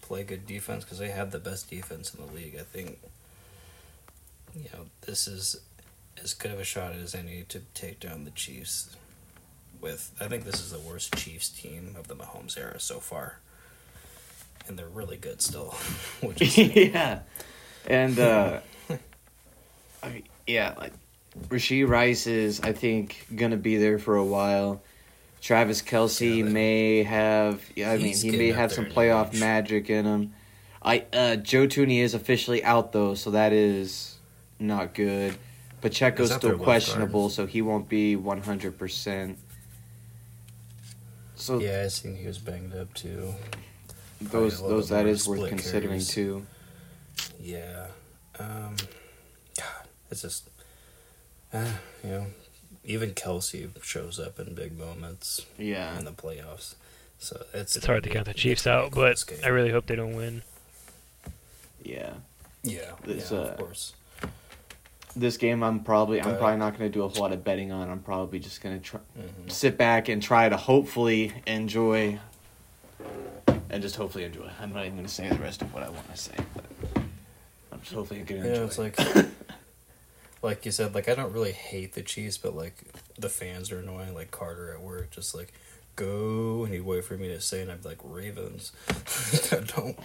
[0.00, 2.98] play good defense, because they have the best defense in the league, I think.
[4.56, 5.60] You know, this is
[6.22, 8.96] as good of a shot as any to take down the Chiefs.
[9.80, 13.38] With, I think this is the worst Chiefs team of the Mahomes era so far,
[14.66, 15.70] and they're really good still,
[16.20, 17.20] which is yeah,
[17.86, 18.58] and uh,
[20.02, 20.92] I mean, yeah, like
[21.48, 24.82] Rashee Rice is I think gonna be there for a while.
[25.40, 27.62] Travis Kelce Yeah, they- may have.
[27.76, 30.34] Yeah, I mean, he may have some playoff magic in him.
[30.82, 34.16] I uh, Joe Thuney is officially out though, so that is
[34.58, 35.36] not good.
[35.80, 39.38] Pacheco's He's still questionable, so he won't be one hundred percent.
[41.34, 43.34] So yeah, I think he was banged up too.
[44.20, 46.08] those a those bit that more is worth considering carries.
[46.08, 46.46] too.
[47.40, 47.86] Yeah.
[48.38, 48.76] Um,
[49.56, 50.48] God, it's just,
[51.52, 51.64] uh,
[52.04, 52.26] you know,
[52.84, 56.74] even Kelce shows up in big moments Yeah, in the playoffs.
[57.18, 59.38] So it's It's hard to count the Chiefs it's gonna be a out, but game.
[59.44, 60.42] I really hope they don't win.
[61.82, 62.14] yeah.
[62.62, 63.92] yeah, It's, yeah, uh, of course.
[65.18, 67.72] This game, I'm probably I'm probably not going to do a whole lot of betting
[67.72, 67.90] on.
[67.90, 69.50] I'm probably just going to try Mhm.
[69.50, 72.18] sit back and try to hopefully enjoy,
[73.70, 74.48] and just hopefully enjoy.
[74.60, 76.64] I'm not even going to say the rest of what I want to say, but
[77.72, 78.60] I'm just hopefully going to enjoy.
[78.60, 78.96] Yeah, it's like,
[80.42, 82.74] like you said, like I don't really hate the Chiefs, but like
[83.18, 84.14] the fans are annoying.
[84.14, 85.52] Like Carter at work, just like
[85.96, 88.70] go, and he'd wait for me to say, and I'd be like Ravens.
[88.88, 88.92] I
[89.56, 89.66] don't.
[89.74, 89.98] don't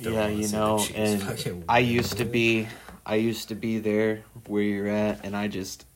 [0.00, 2.66] yeah, you know, and I used to be,
[3.04, 5.86] I used to be there where you're at, and I just,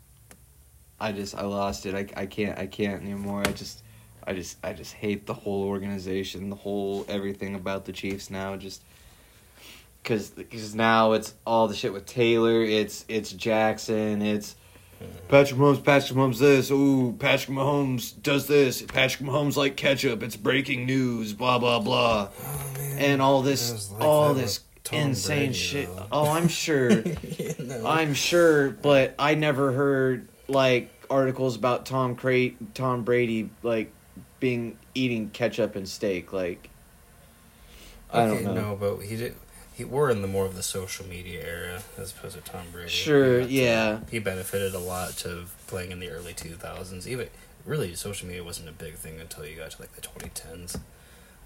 [0.98, 1.94] I just, I lost it.
[1.94, 3.42] I, I can't, I can't anymore.
[3.46, 3.82] I just,
[4.26, 8.56] I just, I just hate the whole organization, the whole everything about the Chiefs now.
[8.56, 8.82] Just,
[10.02, 12.62] cause, cause now it's all the shit with Taylor.
[12.62, 14.22] It's, it's Jackson.
[14.22, 14.56] It's.
[15.28, 16.70] Patrick Mahomes, Patrick Mahomes this.
[16.70, 18.80] Ooh, Patrick Mahomes does this.
[18.82, 20.22] Patrick Mahomes like ketchup.
[20.22, 21.34] It's breaking news.
[21.34, 25.97] Blah blah blah Oh, and all this like all this Tom insane Brady, shit.
[25.97, 26.07] though.
[26.12, 26.90] Oh, I'm sure.
[27.03, 27.87] You know?
[27.87, 33.92] I'm sure, but I never heard like articles about Tom Cra- Tom Brady like
[34.40, 36.33] being eating ketchup and steak.
[36.33, 36.68] Like
[38.12, 38.70] I okay, don't know.
[38.70, 39.35] no, but he did.
[39.75, 42.88] He, we're in the more of the social media era as opposed to Tom Brady.
[42.90, 44.01] Sure, He got to- yeah.
[44.11, 47.09] he benefited a lot to playing in the early two thousands.
[47.09, 47.29] Even
[47.64, 50.77] really, social media wasn't a big thing until you got to like the twenty tens.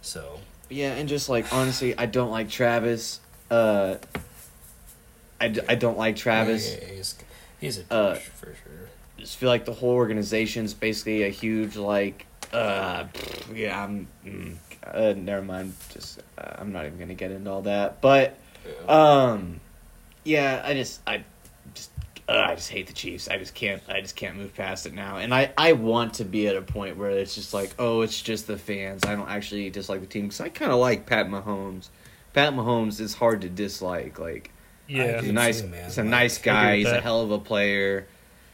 [0.03, 3.21] So Yeah, and just like honestly, I don't like Travis.
[3.51, 3.97] Uh,
[5.41, 6.77] I, d- I don't like Travis.
[6.81, 7.15] yeah, he's
[7.61, 8.89] he's a douche Uh, for sure.
[9.19, 13.05] just feel like the whole organization's basically a huge like uh
[13.55, 17.61] yeah i'm mm, uh, never mind just uh, i'm not even gonna get into all
[17.63, 18.39] that but
[18.89, 19.61] um
[20.25, 21.23] yeah i just i
[21.75, 21.91] just
[22.29, 24.95] uh, i just hate the chiefs i just can't i just can't move past it
[24.95, 28.01] now and i i want to be at a point where it's just like oh
[28.01, 31.05] it's just the fans i don't actually dislike the team because i kind of like
[31.07, 31.89] pat mahomes
[32.39, 34.51] pat mahomes is hard to dislike like
[34.87, 35.21] Yeah.
[35.21, 35.85] he's a nice too, man.
[35.85, 38.07] he's a Like, nice guy agree with he's a hell of a player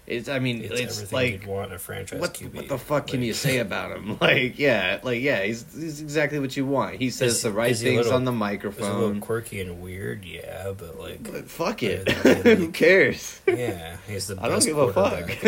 [0.07, 2.55] it's i mean it's, it's, like you'd want a franchise what, QB.
[2.55, 4.19] what the fuck can you say about him?
[4.21, 6.97] Like, yeah, like yeah, he's he's exactly what you want.
[6.97, 9.21] He says Is- the right is he a things little- on the It's a little
[9.21, 12.11] quirky and weird, yeah, but like, But fuck it.
[12.59, 13.41] Who cares?
[13.47, 14.37] yeah, he's the.
[14.43, 15.43] I don't give a fuck.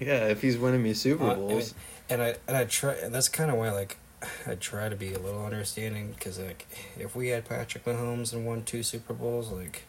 [0.00, 1.74] yeah, if he's winning me Super Uh, Bowls.
[2.08, 2.92] and I and I try.
[2.94, 3.96] And that's kind of why, like,
[4.46, 6.66] I try to be a little understanding because, like,
[6.98, 9.82] if we had Patrick Mahomes and won two Super Bowls, like,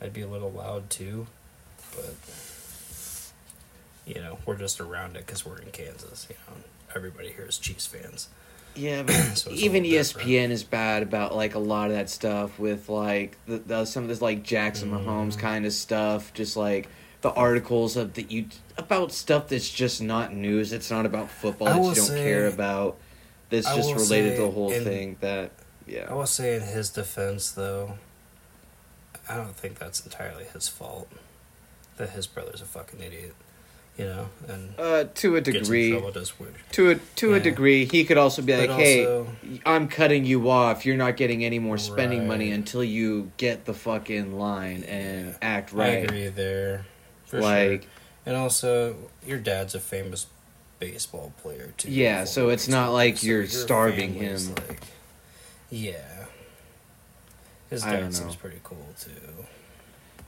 [0.00, 1.26] I'd be a little loud too,
[1.94, 2.14] but
[4.06, 6.26] you know, we're just around it because we're in Kansas.
[6.28, 6.60] You know,
[6.94, 8.28] everybody here is Chiefs fans.
[8.74, 10.52] Yeah, but So even ESPN different.
[10.52, 14.08] is bad about like a lot of that stuff with like the, the some of
[14.08, 15.38] this like Jackson Mahomes Mhm.
[15.38, 16.32] kind of stuff.
[16.34, 16.88] Just like
[17.20, 20.72] the articles of that you about stuff that's just not news.
[20.72, 22.96] It's not about football I that you don't say- care about.
[23.52, 25.16] That's I just related to the whole in- thing.
[25.20, 25.52] That
[25.86, 26.06] yeah.
[26.10, 27.98] I will say in his defense, though,
[29.28, 31.08] I don't think that's entirely his fault.
[31.96, 33.34] That his brother's a fucking idiot,
[33.98, 36.54] you know, and Uh, to a in degree, trouble just weird.
[36.72, 39.26] to a to a degree, he could also be like, But "Hey,
[39.66, 40.84] I'm cutting you off.
[40.86, 45.34] You're not getting any more spending money until you get the fucking line and Yeah.
[45.42, 46.86] act I right." agree there,
[47.26, 47.40] for sure.
[47.42, 47.86] Like,
[48.24, 50.26] And also, your dad's a famous
[50.82, 51.92] baseball player too.
[51.92, 54.54] Yeah, so it's not like so you're starving him.
[54.68, 54.80] Like,
[55.70, 56.26] yeah,
[57.70, 59.10] his dad seems pretty cool too.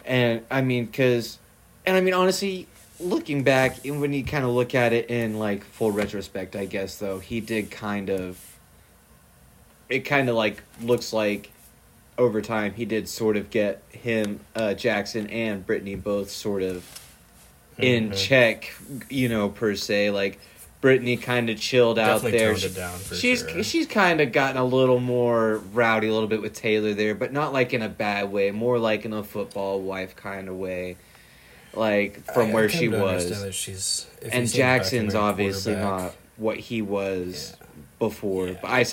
[0.05, 1.39] and I mean, cause,
[1.85, 2.69] and I mean, honestly,
[3.01, 6.67] looking back, and when you kind of look at it in like full retrospect, I
[6.67, 8.39] guess though he did kind of.
[9.89, 11.51] It kind of like looks like,
[12.17, 17.04] over time he did sort of get him, uh, Jackson and Brittany both sort of
[17.79, 18.17] in Mhm.
[18.17, 18.73] check,
[19.11, 20.11] you know, per se.
[20.11, 20.39] Like
[20.81, 22.51] Brittany kind of chilled out there.
[22.51, 23.63] toned She- it down she's sure.
[23.65, 27.33] she's kind of gotten a little more rowdy, a little bit with Taylor there, but
[27.33, 28.51] not like in a bad way.
[28.51, 30.97] More like in a football wife kind of way,
[31.73, 33.55] like from I- I where come she was.
[33.55, 37.67] she's And you see the Jackson's obviously not what he was Yeah.
[37.99, 38.55] before, Yeah.
[38.61, 38.85] but I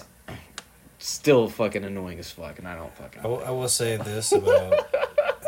[0.99, 3.21] still fucking annoying as fuck, and I don't fucking.
[3.23, 4.85] I will, I will say this about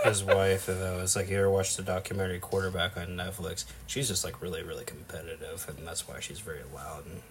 [0.04, 1.00] his wife and though.
[1.02, 3.66] It's like you ever watched the documentary Quarterback on Netflix.
[3.88, 7.22] She's just like really, really competitive, and that's why she's very loud and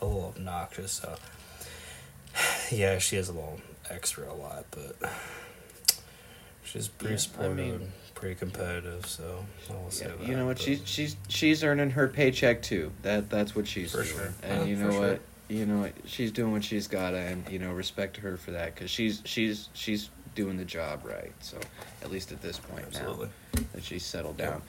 [0.00, 0.92] a little obnoxious.
[0.92, 1.16] So
[2.70, 4.96] yeah, she is a little extra a lot, but
[6.64, 9.06] she's pretty Yeah, I mean- pretty competitive.
[9.06, 10.28] So I will say Yeah, that.
[10.28, 10.58] you know what?
[10.58, 12.92] She's she's she's earning her paycheck too.
[13.02, 14.08] That that's what she's For doing.
[14.16, 14.34] sure.
[14.42, 15.00] And you know sure.
[15.10, 15.20] what?
[15.48, 15.92] You know what?
[16.06, 19.68] She's doing what she's got, and you know respect her for that because she's she's
[19.74, 21.32] she's doing the job right.
[21.40, 21.58] So
[22.02, 23.28] at least at this point absolutely.
[23.54, 24.62] now that she's settled down.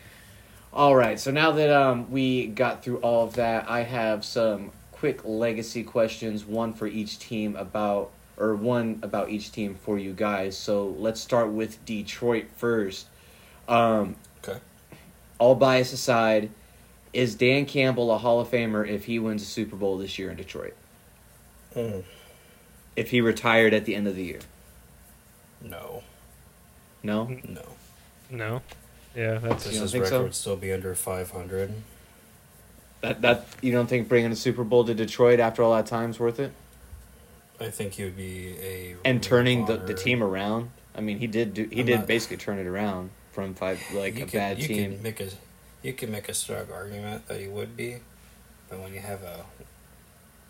[0.73, 1.19] All right.
[1.19, 5.83] So now that um we got through all of that, I have some quick legacy
[5.83, 10.57] questions, one for each team about or one about each team for you guys.
[10.57, 13.07] So let's start with Detroit first.
[13.67, 14.15] Um,
[14.47, 14.59] Okay.
[15.39, 16.49] all bias aside,
[17.13, 20.29] is Dan Campbell a Hall of Famer if he wins a Super Bowl this year
[20.29, 20.73] in Detroit?
[21.75, 22.03] Mm,
[22.97, 24.39] If he retired at the end of the year?
[25.61, 26.03] No,
[27.03, 27.27] No?
[27.47, 27.61] no.
[28.29, 28.61] No.
[29.15, 30.39] Yeah, that's Does You don't his think record so?
[30.41, 31.73] still be under five hundred?
[33.01, 36.19] That that you don't think bringing a Super Bowl to Detroit after all that time's
[36.19, 36.51] worth it?
[37.59, 40.71] I think he would be a And turning the, the team around?
[40.95, 43.79] I mean, he did do he I'm did not- basically turn it around from five
[43.93, 44.93] like you a can, bad you team.
[44.95, 45.29] Can make a,
[45.83, 47.97] you can make a strong argument that he would be,
[48.69, 49.45] but when you have a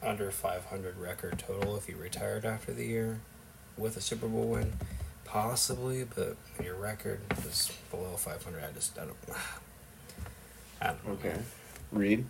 [0.01, 3.19] under 500 record total, if he retired after the year
[3.77, 4.73] with a Super Bowl win,
[5.35, 9.17] possibly, but your record is below 500, I just, I don't,
[10.81, 11.13] I don't know.
[11.13, 11.35] Okay.
[11.91, 12.25] Reed?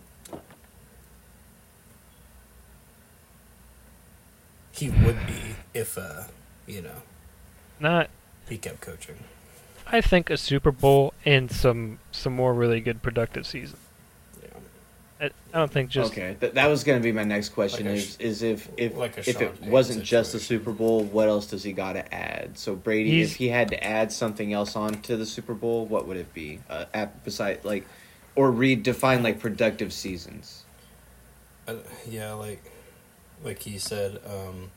[4.72, 6.24] He would be if, uh,
[6.66, 7.02] you know,
[7.78, 8.10] not.
[8.48, 9.18] he kept coaching.
[9.86, 13.78] I think a Super Bowl and some some more really good productive season.
[15.20, 15.26] Yeah.
[15.26, 17.86] I, I don't think just okay, Th- that was going to be my next question.
[17.86, 20.38] Like a is sh- is if if like if it Payton wasn't just the.
[20.40, 22.58] Super Bowl, what else does he got to add?
[22.58, 25.86] So Brady, He's- if he had to add something else on to the Super Bowl,
[25.86, 26.60] what would it be?
[26.68, 27.86] Uh, at, beside like,
[28.34, 30.64] or redefine like productive seasons.
[31.66, 31.76] Uh,
[32.06, 32.62] yeah, like
[33.42, 34.70] like he said, um,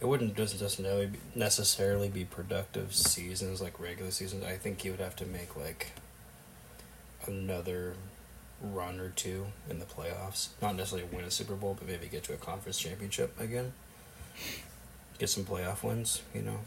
[0.00, 4.44] it wouldn't just necessarily be, necessarily be productive seasons like regular seasons.
[4.44, 5.92] I think he would have to make like
[7.26, 7.94] another
[8.62, 10.48] run or two in the playoffs.
[10.60, 13.72] Not necessarily win a Super Bowl, but maybe get to a conference championship again.
[15.18, 16.60] Get some playoff wins, you know.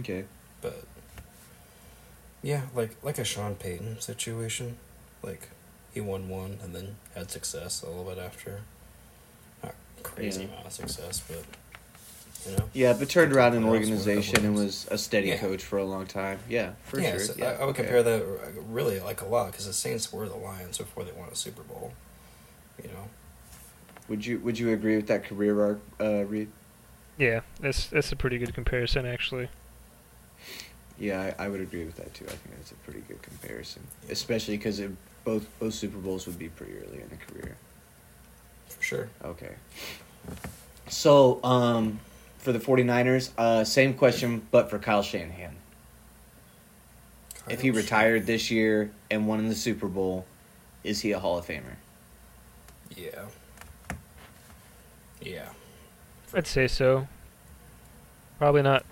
[0.00, 0.24] Okay.
[0.60, 0.84] But
[2.42, 4.76] yeah, like like a Sean Payton situation,
[5.22, 5.48] like
[5.94, 8.60] he won one and then had success a little bit after.
[9.62, 10.48] Not crazy Yeah.
[10.48, 11.44] amount of success, but
[12.46, 12.68] you know.
[12.72, 15.38] Yeah, but turned around an Playoffs were a organization and was a steady Yeah.
[15.38, 16.38] coach for a long time.
[16.48, 17.20] Yeah, for yeah, sure.
[17.20, 17.82] so yeah, I, I would okay.
[17.82, 21.12] compare that uh, really like a lot because the Saints were the Lions before they
[21.12, 21.92] won a Super Bowl.
[22.82, 23.08] You know.
[24.08, 26.48] Would you Would you agree with that career arc, uh, Reed?
[27.18, 29.48] yeah, that's that's a pretty good comparison actually.
[30.98, 32.24] Yeah, I, I would agree with that too.
[32.26, 34.80] I think that's a pretty good comparison, especially because
[35.24, 37.56] both both Super Bowls would be pretty early in the career.
[38.68, 39.08] For sure.
[39.24, 39.52] Okay.
[40.88, 42.00] So, um,
[42.42, 45.56] for the 49ers, uh, same question, but for Kyle Shanahan.
[47.48, 50.26] if he Kyle retired this year and won in the Super Bowl,
[50.84, 51.76] is he a Hall of Famer?
[52.96, 53.26] Yeah.
[55.20, 55.48] Yeah.
[56.34, 57.06] I'd say so.
[58.38, 58.84] Probably not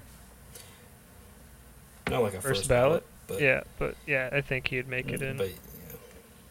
[2.08, 3.04] Not like a first, first, ballot.
[3.26, 5.96] but yeah, but yeah, I think he'd make it in But yeah.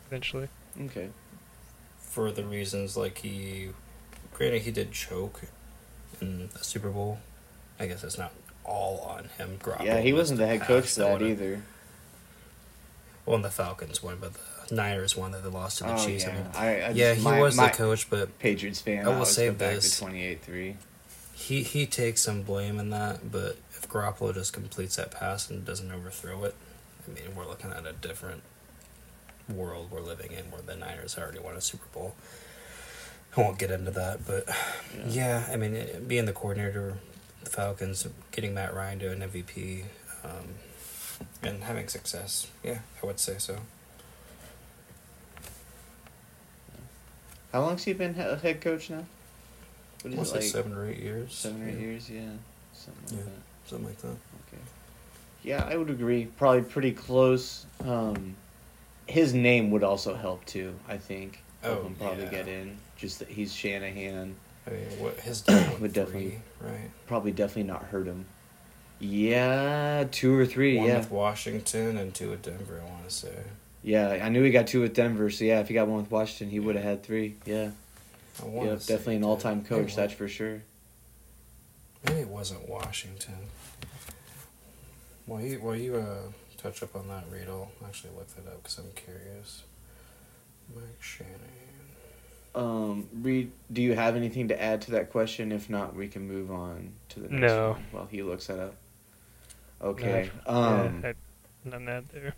[0.08, 0.50] eventually.
[0.86, 1.10] Okay.
[1.98, 3.70] for the reasons like he
[4.34, 5.42] granted he did choke
[6.22, 7.20] in the Super Bowl.
[7.80, 8.32] I guess it's not
[8.66, 9.58] all on him.
[9.64, 11.62] Garoppolo Yeah, he wasn't the head coach for that either.
[13.26, 14.32] Well, and the Falcons won, but
[14.68, 16.26] the Niners won that they lost to the Oh, Chiefs.
[16.26, 16.34] I yeah.
[16.36, 19.06] mean, I, I yeah, he my- was my the coach, but Patriots fan.
[19.06, 20.00] I will I say this.
[20.02, 20.76] 28-3.
[21.34, 23.32] he he takes some blame in that.
[23.32, 26.56] But if Garoppolo just completes that pass and doesn't overthrow it,
[27.08, 28.44] I mean, we're looking at a different
[29.48, 32.14] world we're living in where the Niners already won a Super Bowl.
[33.38, 34.48] I won't get into that, but
[35.08, 36.98] yeah, I mean, it- being the coordinator,
[37.44, 39.86] the Falcons, getting Matt Ryan to an MVP,
[40.24, 40.56] um,
[41.44, 43.60] and having success, yeah, I would say so.
[47.52, 49.06] How long's he been a head coach now?
[50.04, 50.44] What is it like like?
[50.44, 51.34] seven or eight years.
[51.34, 52.22] Seven or eight yeah, years, yeah,
[52.74, 53.32] something like Yeah.
[53.32, 53.70] that.
[53.70, 54.08] something like that.
[54.08, 54.62] Okay.
[55.44, 56.26] Yeah, I would agree.
[56.38, 57.66] Probably pretty close.
[57.82, 58.36] Um,
[59.08, 60.74] his name would also help too.
[60.88, 61.42] I think.
[61.62, 62.30] Help Oh, him probably yeah.
[62.32, 62.78] get in.
[63.00, 64.36] Just that he's Shanahan.
[64.68, 65.44] I mean, what his
[65.80, 66.90] Would definitely- right?
[67.08, 68.26] Probably definitely not hurt him.
[69.00, 70.78] Yeah, two or three.
[70.78, 72.82] One yeah, with Washington and two with Denver.
[72.86, 73.34] I want to say.
[73.82, 74.20] yeah.
[74.22, 75.30] I knew he got two with Denver.
[75.30, 77.36] So yeah, if he got one with Washington, he would have had three.
[77.46, 77.72] Yeah,
[78.44, 78.72] I yeah.
[78.74, 79.96] Definitely an all-time coach.
[79.96, 80.62] That's for sure.
[82.06, 83.36] Maybe it wasn't Washington.
[85.26, 86.18] While you while you uh,
[86.58, 89.64] touch up on that, Reed, I'll actually look that up because I'm curious.
[90.76, 91.38] Mike Shanahan.
[92.56, 95.52] Um, Reed, do you have anything to add to that question?
[95.52, 97.72] If not, we can move on to the next No.
[97.72, 98.76] one while he looks that up.
[99.82, 100.30] Okay.
[100.46, 101.02] yeah, um.
[101.06, 101.14] I-
[101.64, 102.34] none that there.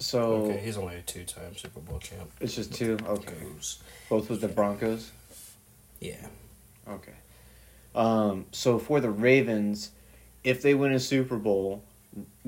[0.00, 2.30] So okay, he's only a two-time Super Bowl champ.
[2.40, 2.98] it's just two.
[3.06, 3.34] Okay.
[3.40, 3.82] Goes.
[4.10, 5.10] Both with the Broncos.
[6.00, 6.26] Yeah.
[6.88, 7.12] Okay.
[7.94, 8.46] Um.
[8.52, 9.92] So for the Ravens,
[10.42, 11.82] if they win a Super Bowl,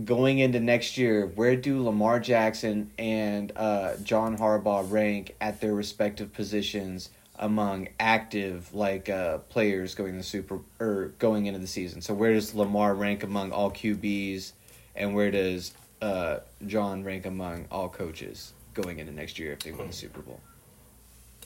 [0.04, 5.74] going into next year, where do Lamar Jackson and uh, John Harbaugh rank at their
[5.74, 12.00] respective positions among active like uh, players going the Super or going into the season?
[12.00, 14.52] So where does Lamar rank among all QBs,
[14.94, 19.72] and where does uh, John rank among all coaches going into next year if they
[19.72, 20.40] win the Super Bowl?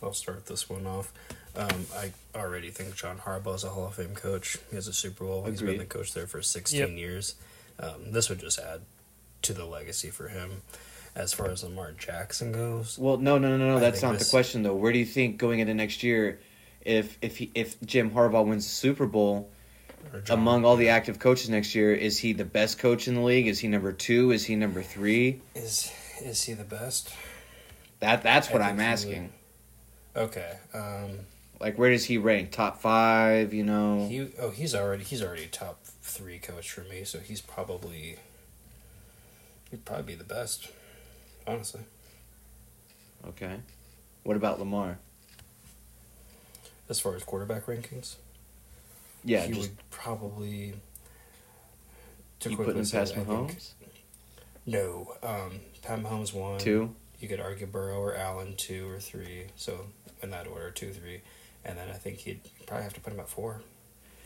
[0.02, 1.12] I'll start this one off.
[1.56, 4.56] Um, I already think John Harbaugh is a Hall of Fame coach.
[4.70, 5.44] He has a Super Bowl.
[5.44, 6.90] He's been the coach there for 16 Yep.
[6.90, 7.34] years.
[7.80, 8.82] Um, this would just add
[9.42, 10.62] to the legacy for him.
[11.14, 13.76] As far as Lamar Jackson goes, Well, no, no, no, no.
[13.78, 14.74] I That's not this- the question though.
[14.76, 16.38] Where do you think going into next year,
[16.82, 19.50] if if he, if Jim Harbaugh wins the Super Bowl,
[20.30, 23.48] among all the active coaches next year, is he the best coach in the league?
[23.48, 24.30] Is he number two?
[24.30, 25.40] Is he number three?
[25.54, 27.10] is is he the best?
[27.98, 29.32] That that's what I'm asking.
[30.14, 30.58] Okay.
[30.72, 31.20] Um,
[31.60, 32.50] Like, where does he rank?
[32.52, 33.52] Top five?
[33.52, 34.06] You know?
[34.08, 35.80] he oh he's already he's already top
[36.10, 38.16] three coach for me, so he's probably
[39.70, 40.68] he'd probably be the best.
[41.46, 41.82] Honestly,
[43.28, 43.56] okay.
[44.22, 44.98] What about Lamar?
[46.88, 48.16] as far as quarterback rankings,
[49.24, 50.74] Yeah, he would probably.
[52.40, 53.72] To you putting him past Mahomes?
[54.66, 56.58] No, um, Pat Mahomes one.
[56.58, 56.94] Two.
[57.20, 59.46] you could argue Burrow or Allen two or three.
[59.56, 59.86] So
[60.22, 61.20] in that order, two, three,
[61.64, 63.62] and then I think he'd probably have to put him at four.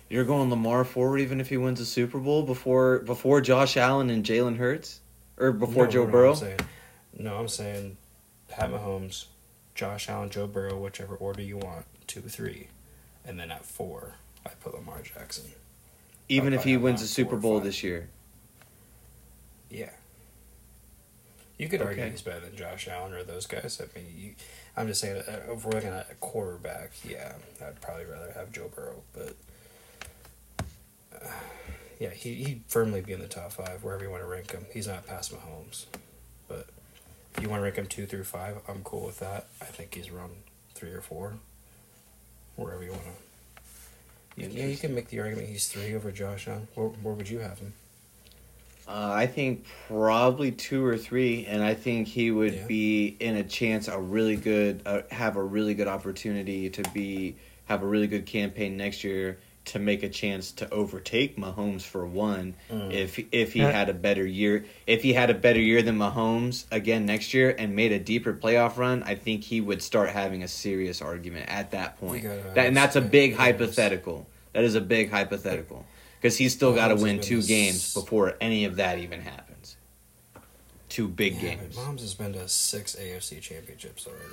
[0.08, 4.10] You're going Lamar forward even if he wins a Super Bowl before before Josh Allen
[4.10, 5.00] and Jalen Hurts,
[5.38, 6.30] or before No, Joe no, Burrow.
[6.30, 6.60] I'm saying,
[7.18, 7.96] no, I'm saying
[8.48, 9.26] Pat Mahomes,
[9.74, 12.68] Josh Allen, Joe Burrow, whichever order you want, two, three,
[13.24, 14.14] and then at four,
[14.46, 15.46] I put Lamar Jackson.
[16.28, 18.08] even I'll if he wins a Super Bowl this year.
[19.70, 19.90] Yeah.
[21.58, 22.10] You could argue Okay.
[22.10, 23.80] he's better than Josh Allen or those guys.
[23.80, 24.34] I mean, you,
[24.76, 27.32] I'm just saying, uh, if we're looking at a quarterback, yeah,
[27.64, 29.36] I'd probably rather have Joe Burrow, but
[31.98, 34.66] yeah, he he'd firmly be in the top five wherever you want to rank him.
[34.72, 35.86] He's not past Mahomes,
[36.48, 36.66] but
[37.36, 39.46] if you want to rank him two through five, I'm cool with that.
[39.60, 40.32] I think he's around
[40.74, 41.34] three or four,
[42.56, 43.10] wherever you want to.
[44.36, 46.66] Yeah, you can make the argument he's three over Josh Allen.
[46.74, 47.72] Where, where would you have him?
[48.86, 52.66] Uh, I think probably two or three, and I think he would Yeah.
[52.66, 57.36] be in a chance a really good uh, have a really good opportunity to be
[57.66, 62.04] have a really good campaign next year to make a chance to overtake Mahomes for
[62.06, 62.92] one Mm.
[62.92, 66.64] if if he had a better year if he had a better year than Mahomes
[66.70, 70.42] again next year and made a deeper playoff run I think he would start having
[70.42, 73.40] a serious argument at that point that, and that's a big yes.
[73.40, 75.86] hypothetical that is a big hypothetical
[76.20, 79.76] because he's still got to win two been games before any of that even happens.
[80.88, 81.74] Two big Yeah, games.
[81.76, 84.24] but Mahomes has been to six AFC championships already.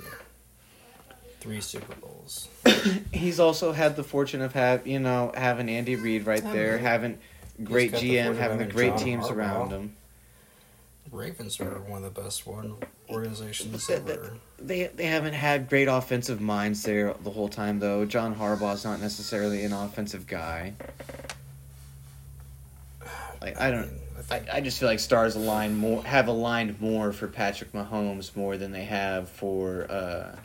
[1.42, 2.48] Three Super Bowls.
[3.12, 6.72] He's also had the fortune of have you know having Andy Reid right Yeah, there,
[6.76, 6.80] man.
[6.84, 7.18] having
[7.64, 9.36] great got the GM, having the great John teams Harbaugh.
[9.36, 9.96] around him.
[11.10, 12.76] Ravens are one of the best one
[13.10, 14.36] organizations That- that- ever.
[14.60, 18.04] They they haven't had great offensive minds there the whole time though.
[18.04, 20.74] John Harbaugh's not necessarily an offensive guy.
[23.40, 23.90] Like I don't.
[23.90, 23.98] mean,
[24.30, 28.36] I I, I just feel like stars align more have aligned more for Patrick Mahomes
[28.36, 30.36] more than they have for uh,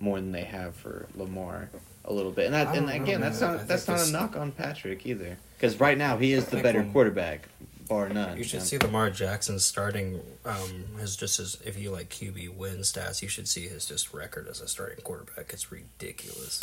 [0.00, 1.68] more than they have for Lamar
[2.04, 2.46] a little bit.
[2.46, 5.06] And that and don't know, again, that's not think that's not a knock on Patrick
[5.06, 5.36] either.
[5.56, 7.48] Because right now he is the better when- quarterback,
[7.88, 8.36] bar none.
[8.38, 8.64] you should know?
[8.64, 13.28] see Lamar Jackson starting um his just as if you like QB win stats, you
[13.28, 15.52] should see his just record as a starting quarterback.
[15.52, 16.60] It's ridiculous.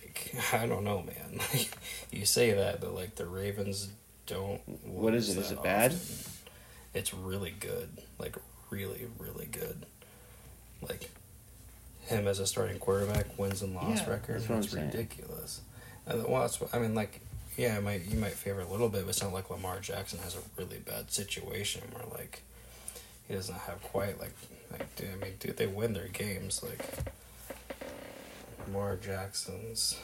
[0.00, 1.40] Like I don't know, man.
[2.10, 3.90] you say that, but like the Ravens
[4.26, 4.60] don't.
[4.86, 5.38] What is it?
[5.38, 5.92] Is it bad?
[5.92, 6.32] often.
[6.94, 7.90] It's really good.
[8.18, 8.36] Like
[8.70, 9.84] really, really good.
[10.80, 11.10] Like
[12.06, 14.40] him as a starting quarterback wins and loss Yeah, record.
[14.42, 15.60] that's That's ridiculous.
[16.06, 16.94] And well, that's I mean.
[16.94, 17.20] Like
[17.56, 20.36] yeah, might you might favor a little bit, but it's not like Lamar Jackson has
[20.36, 22.42] a really bad situation where like
[23.28, 24.34] he doesn't have quite like
[24.70, 26.84] like dude, I mean dude they win their games like
[28.66, 29.96] Lamar Jackson's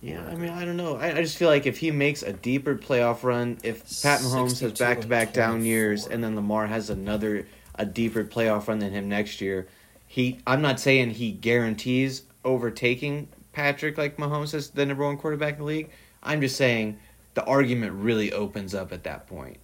[0.00, 0.96] Yeah, I mean, I don't know.
[0.96, 4.50] I, I just feel like if he makes a deeper playoff run, if Pat Mahomes
[4.50, 7.46] has 62 back to back down years, and then Lamar has another
[7.76, 9.66] a deeper playoff run than him next year,
[10.14, 15.54] he I'm not saying he guarantees overtaking Patrick like Mahomes as the number one quarterback
[15.54, 15.90] in the league.
[16.22, 17.00] I'm just saying
[17.34, 19.56] the argument really opens up at that point.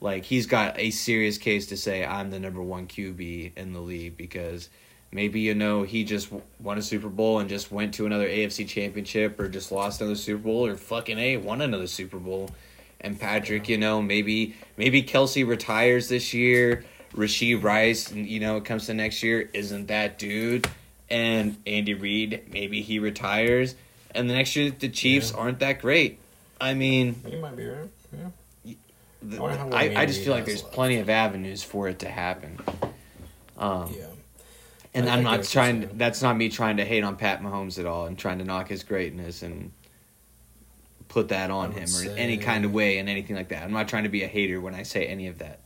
[0.00, 3.80] Like he's got a serious case to say I'm the number one QB in the
[3.80, 4.70] league because
[5.12, 6.30] maybe you know he just
[6.60, 10.16] won a Super Bowl and just went to another AFC Championship or just lost another
[10.16, 12.48] Super Bowl or fucking a won another Super Bowl.
[13.02, 16.86] And Patrick, you know, maybe maybe Kelce retires this year.
[17.14, 20.68] Rashee Rice, you know, comes to next year, isn't that dude?
[21.10, 23.74] And Andy Reid, maybe he retires,
[24.14, 25.38] and the next year the Chiefs Yeah.
[25.40, 26.18] aren't that great.
[26.60, 27.88] I mean, you might be right
[28.64, 28.74] yeah
[29.22, 30.74] the- I wonder how long I, I just feel like there's left.
[30.74, 32.58] plenty of avenues for it to happen.
[33.58, 34.06] Um, yeah
[34.94, 35.82] and I- I'm not trying.
[35.82, 35.90] saying.
[35.98, 38.68] That's not me trying to hate on Pat Mahomes at all and trying to knock
[38.68, 39.72] his greatness and
[41.08, 43.62] put that on him or in any kind of way and anything like that.
[43.62, 45.60] I'm not trying to be a hater when I say any of that.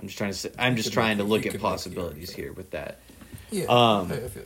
[0.00, 0.36] I'm just trying to.
[0.36, 2.98] Say, I'm just trying to look at could make the possibilities here with that.
[3.50, 4.42] yeah Um, I- I feel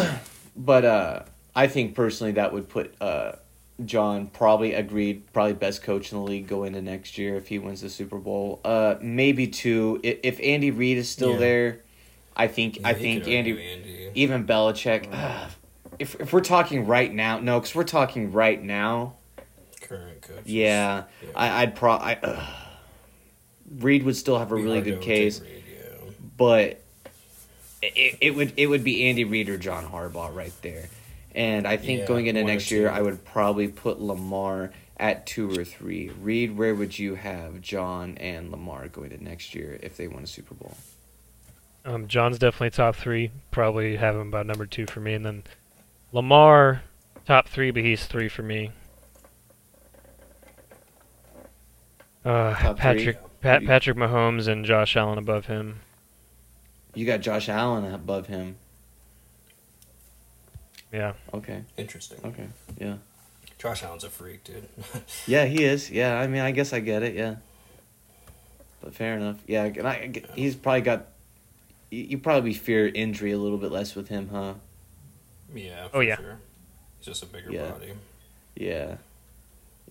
[0.00, 0.08] you.
[0.56, 1.22] But uh,
[1.54, 3.32] I think personally that would put uh,
[3.84, 7.60] John probably agreed, probably best coach in the league going into next year if he
[7.60, 8.60] wins the Super Bowl.
[8.64, 10.00] Uh, maybe two.
[10.02, 11.38] If, if Andy Reid is still Yeah.
[11.38, 11.80] there,
[12.36, 14.10] I think I Yeah, you think Andy, Andy.
[14.14, 15.06] even Belichick.
[15.12, 15.48] Uh,
[16.00, 19.14] if if we're talking right now, no, because we're talking right now.
[19.80, 21.28] current coach Yeah, Yeah.
[21.36, 21.92] I, I'd pro.
[21.92, 22.44] I, uh,
[23.76, 26.10] Reid would still have a really good case, Reid, yeah.
[26.36, 26.82] but
[27.82, 30.88] it, it would it would be Andy Reid or John Harbaugh right there.
[31.34, 32.90] And I think Yeah, going into next year.
[32.90, 36.10] I would probably put Lamar at two or three.
[36.20, 40.24] Reed, where would you have John and Lamar going to next year if they won
[40.24, 40.76] a Super Bowl?
[41.84, 43.30] Um, John's definitely top three.
[43.50, 45.42] Probably have him about number two for me, and then
[46.12, 46.82] Lamar
[47.24, 48.72] top three, but he's three for me.
[52.24, 52.82] Uh, Top three?
[52.82, 55.80] Patrick Pat, Who do you- Patrick Mahomes and Josh Allen above him.
[56.94, 58.56] You got Josh Allen above him.
[60.92, 61.12] Yeah.
[61.34, 61.64] Okay.
[61.76, 62.18] Interesting.
[62.24, 62.48] Okay.
[62.78, 62.96] Yeah.
[63.58, 64.68] Josh Allen's a freak, dude.
[65.26, 65.90] Yeah, he is.
[65.90, 67.14] Yeah, I mean, I guess I get it.
[67.14, 67.36] Yeah.
[68.80, 69.36] But fair enough.
[69.46, 71.06] Yeah, and I, I he's probably got.
[71.90, 74.54] You, you probably fear injury a little bit less with him, huh?
[75.54, 75.88] yeah.
[75.92, 76.16] Oh, yeah.
[76.16, 76.38] Sure.
[76.98, 77.70] He's just a bigger Yeah.
[77.70, 77.92] body.
[78.54, 78.96] Yeah.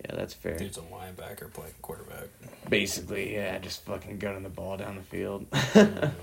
[0.06, 0.58] Yeah, that's fair.
[0.58, 2.28] Dude's a linebacker playing quarterback.
[2.70, 5.50] Basically, yeah, just fucking gunning the ball down the field.
[5.52, 6.14] Mhm.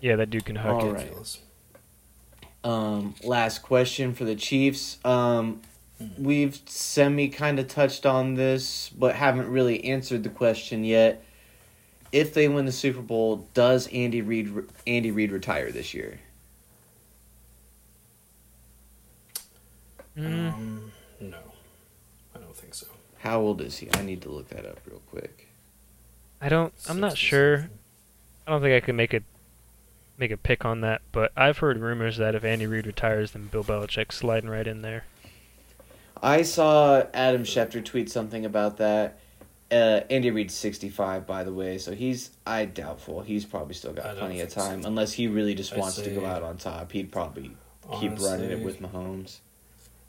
[0.00, 0.92] Yeah, that dude can hook All it.
[0.92, 1.38] right.
[2.64, 4.98] Um, last question for the Chiefs.
[5.04, 5.62] Um,
[6.18, 11.22] we've semi kind of touched on this, but haven't really answered the question yet.
[12.10, 14.52] If they win the Super Bowl, does Andy Reid
[14.86, 16.20] Andy Reid retire this year?
[20.16, 21.38] Mm, Um, no,
[22.34, 22.86] I don't think so.
[23.24, 23.88] How old is he?
[23.94, 25.48] I need to look that up real quick.
[26.42, 26.74] I don't.
[26.86, 27.70] I'm not sure.
[28.46, 29.22] I don't think I could make a
[30.18, 31.00] make a pick on that.
[31.10, 34.82] But I've heard rumors that if Andy Reid retires, then Bill Belichick's sliding right in
[34.82, 35.04] there.
[36.22, 39.18] I saw Adam Schefter tweet something about that.
[39.72, 43.22] Uh, Andy Reid's 65, by the way, so he's I doubtful.
[43.22, 44.68] He's probably still got plenty of think so.
[44.68, 46.92] time, unless he really just I'd wants to go out on top.
[46.92, 47.56] He'd probably
[47.98, 49.38] keep running it with Mahomes.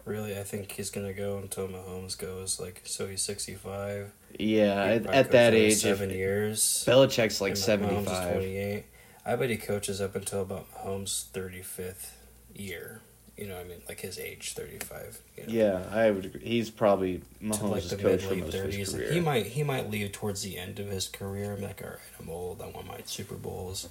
[0.06, 2.60] Really, I think he's gonna go until Mahomes goes.
[2.60, 4.12] Like, so he's sixty-five.
[4.38, 6.62] Yeah, at, at that age, seven years.
[6.88, 8.32] Belichick's like and 75.
[8.34, 8.86] twenty-eight.
[9.26, 12.16] I bet he coaches up until about Mahomes' thirty-fifth
[12.53, 13.01] year.
[13.36, 15.20] You know, what I mean, like his age, thirty-five.
[15.38, 15.49] You know?
[15.51, 16.41] Yeah, I would agree.
[16.41, 19.12] He's probably to Mahomes' like the coach for most of his career.
[19.12, 21.53] He might he might leave towards the end of his career.
[21.53, 22.62] I'm like, all right, I'm old.
[22.62, 23.89] I want my Super Bowls.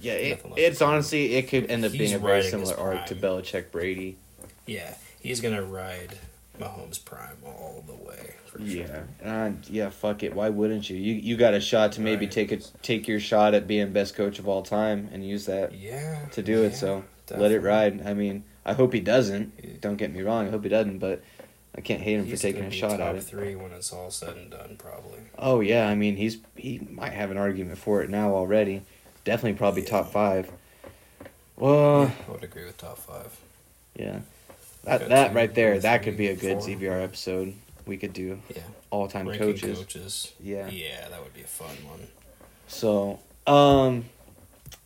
[0.00, 3.14] yeah, it, it's honestly it could end up He's being a very similar arc to.
[3.14, 4.16] Belichick Brady.
[4.66, 4.94] Yeah,
[5.26, 6.18] he's gonna ride
[6.58, 8.34] Mahomes' prime all the way.
[8.46, 9.08] For Yeah, sure.
[9.22, 10.34] and yeah, fuck it.
[10.34, 10.96] Why wouldn't you?
[10.96, 12.32] You you got a shot to maybe Right.
[12.32, 15.72] take a take your shot at being best coach of all time and use that
[15.74, 16.26] Yeah.
[16.32, 16.72] to do it.
[16.72, 17.04] yeah, So
[17.36, 18.06] let it ride.
[18.06, 19.80] I mean, I hope he doesn't.
[19.80, 20.46] Don't get me wrong.
[20.46, 21.22] I hope he doesn't, but
[21.76, 23.22] I can't hate him He's for taking a shot at it.
[23.22, 25.20] three when it's all said and done, probably.
[25.38, 28.82] Oh yeah, I mean he's he might have an argument for it now already.
[29.24, 29.88] Definitely probably Yeah.
[29.90, 30.50] top five.
[31.56, 33.36] Well, I would agree with top five.
[33.94, 34.20] yeah,
[34.86, 36.68] that that right there, that could be a good four.
[36.68, 37.54] ZBR episode.
[37.86, 39.78] We could do Yeah, all time coaches.
[39.78, 40.32] coaches.
[40.40, 40.68] Yeah.
[40.68, 42.08] yeah, that would be a fun one.
[42.66, 44.06] So, um,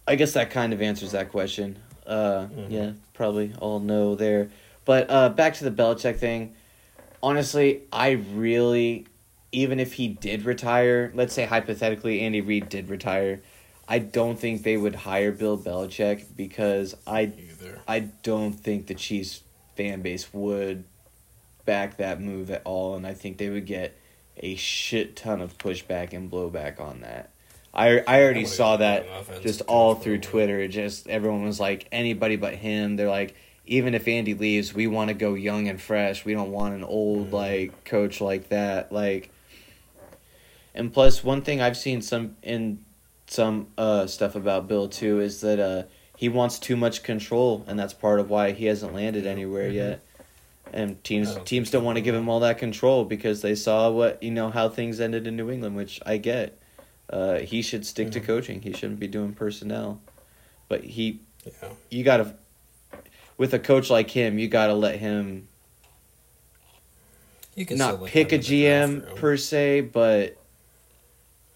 [0.07, 1.79] I guess that kind of answers that question.
[2.07, 2.67] Uh, Mhm.
[2.71, 4.51] yeah, probably all know there.
[4.85, 6.55] But uh, back to the Belichick thing.
[7.23, 9.07] Honestly, I really,
[9.53, 13.41] even if he did retire, let's say hypothetically Andy Reid did retire,
[13.89, 17.81] I don't think they would hire Bill Belichick because I Either.
[17.89, 19.43] I don't think the Chiefs
[19.81, 20.85] fan base would
[21.65, 23.97] back that move at all, and I think they would get
[24.37, 27.31] a shit ton of pushback and blowback on that.
[27.73, 29.07] I I already saw that
[29.43, 30.19] just all through.
[30.19, 30.69] Twitter.
[30.69, 32.97] Just everyone was like anybody but him.
[32.97, 36.25] They're like even if Andy leaves, we want to go young and fresh.
[36.27, 37.33] We don't want an old Mhm.
[37.33, 38.93] like coach like that.
[38.93, 39.31] Like,
[40.75, 42.81] and plus one thing I've seen some in
[43.29, 45.83] some uh stuff about Bill too is that uh
[46.21, 49.75] he wants too much control, and that's part of why he hasn't landed anywhere Mhm.
[49.75, 50.01] yet.
[50.71, 53.91] And teams don't teams don't want to give him all that control because they saw
[53.91, 56.59] what you know how things ended in New England, which I get.
[57.09, 58.25] Uh, he should stick to Mhm.
[58.27, 58.61] coaching.
[58.61, 59.99] He shouldn't be doing personnel.
[60.69, 61.71] But he, Yeah.
[61.89, 62.35] you gotta,
[63.39, 65.49] with a coach like him, you gotta let him
[67.55, 70.37] You can not pick a him in the draft GM per se, but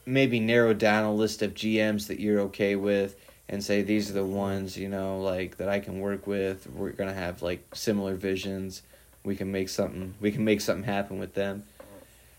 [0.06, 3.14] maybe narrow down a list of GMs that you're okay with
[3.48, 6.66] and say these are the ones you know like that I can work with.
[6.68, 8.82] We're gonna have like similar visions.
[9.24, 10.14] We can make something.
[10.20, 11.64] We can make something happen with them.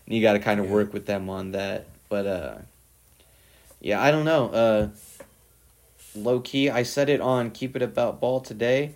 [0.06, 0.72] And you got to kind of Yeah.
[0.72, 1.86] work with them on that.
[2.08, 2.54] But uh,
[3.80, 4.50] yeah, I don't know.
[4.50, 4.88] Uh,
[6.14, 8.92] low key, I said it on Keep It About Ball today.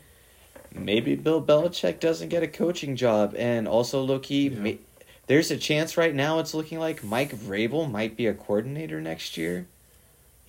[0.73, 4.59] Maybe Bill Belichick doesn't get a coaching job, and also low key, Yeah.
[4.61, 4.79] ma-
[5.27, 6.39] there's a chance right now.
[6.39, 9.67] It's looking like Mike Vrabel might be a coordinator next year.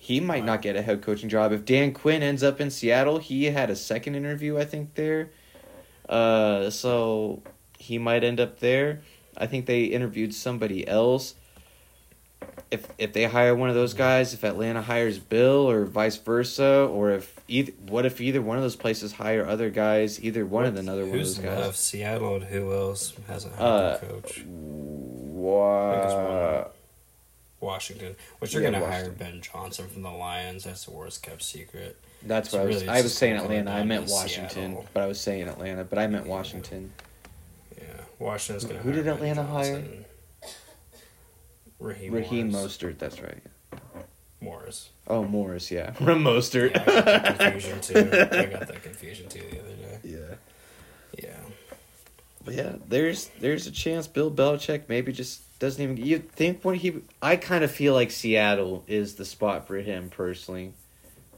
[0.04, 3.18] He might not get a head coaching job if Dan Quinn ends up in Seattle.
[3.18, 5.30] He had a second interview, I think, there.
[6.08, 7.40] Uh, so
[7.78, 9.02] he might end up there.
[9.36, 11.36] I think they interviewed somebody else.
[12.72, 16.88] If if they hire one of those guys, if Atlanta hires Bill or vice versa,
[16.90, 20.64] or if either what if either one of those places hire other guys, either one
[20.64, 21.58] of another one of those guys.
[21.60, 21.76] left?
[21.78, 24.42] Seattle and who else hasn't had Uh, a coach?
[24.48, 25.92] Wha-
[27.62, 30.64] Washington, which they're yeah, gonna hire Ben Johnson from the Lions.
[30.64, 31.96] That's the worst kept secret.
[32.24, 32.76] That's what I was.
[32.76, 33.70] really, I was saying Atlanta.
[33.70, 34.86] I meant Washington, Seattle.
[34.92, 35.84] but I was saying Atlanta.
[35.84, 36.92] But I meant Washington.
[37.76, 37.84] Yeah,
[38.18, 38.80] Washington's gonna.
[38.80, 39.82] Who hire did Atlanta hire?
[41.78, 42.76] Raheem, Raheem Morris.
[42.76, 42.98] Mostert.
[42.98, 43.42] That's right.
[44.40, 44.90] Morris.
[45.06, 45.92] Oh, Morris, yeah.
[45.98, 46.74] Mostert.
[46.74, 47.98] Yeah, I got that confusion too.
[47.98, 49.98] I got that confusion too the other day.
[50.04, 50.34] yeah.
[51.22, 51.36] Yeah.
[52.44, 55.96] But yeah, there's there's a chance Bill Belichick maybe just doesn't even.
[55.96, 57.02] You think when he?
[57.22, 60.72] I kind of feel like Seattle is the spot for him personally.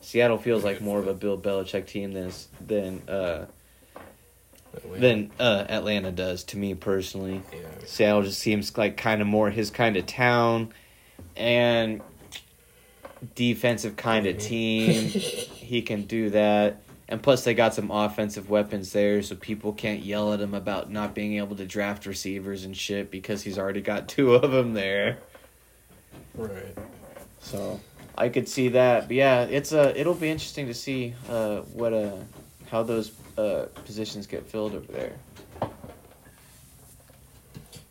[0.00, 3.44] Seattle feels like more of a Bill Belichick team than than uh,
[4.96, 7.42] than uh, Atlanta does to me personally.
[7.52, 7.58] yeah.
[7.84, 10.72] Seattle just seems like kind of more his kind of town,
[11.36, 12.00] and
[13.34, 15.02] defensive kind of team.
[15.02, 16.80] he can do that.
[17.14, 20.90] And plus, they got some offensive weapons there, so people can't yell at him about
[20.90, 24.74] not being able to draft receivers and shit because he's already got two of them
[24.74, 25.18] there.
[26.34, 26.76] Right.
[27.38, 27.78] So
[28.18, 29.06] I could see that.
[29.06, 32.16] But yeah, it's uh, it'll be interesting to see uh, what uh,
[32.68, 35.12] how those uh, positions get filled over there.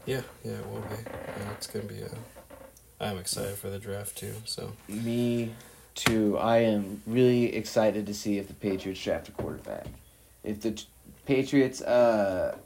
[0.05, 0.97] Yeah, yeah, it will be.
[1.05, 2.11] Yeah, it's gonna be a.
[2.99, 4.33] I'm excited for the draft too.
[4.43, 5.53] So Me
[5.95, 6.37] too.
[6.37, 9.85] I am really excited to see if the Patriots draft a quarterback.
[10.43, 10.87] If the t-
[11.25, 12.57] Patriots uh,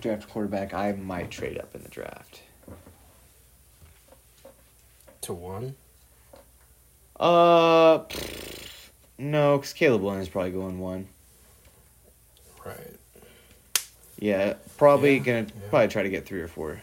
[0.00, 2.42] draft a quarterback, I might trade up in the draft.
[5.22, 5.74] to one.
[7.18, 8.04] Uh,
[9.18, 11.08] no, because Caleb Williams is probably going one.
[12.64, 12.94] Right.
[14.20, 15.68] Yeah, probably Yeah, gonna yeah.
[15.70, 16.80] probably try to get three or four.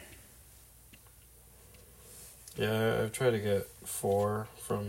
[2.57, 4.87] Yeah, I've tried to get four from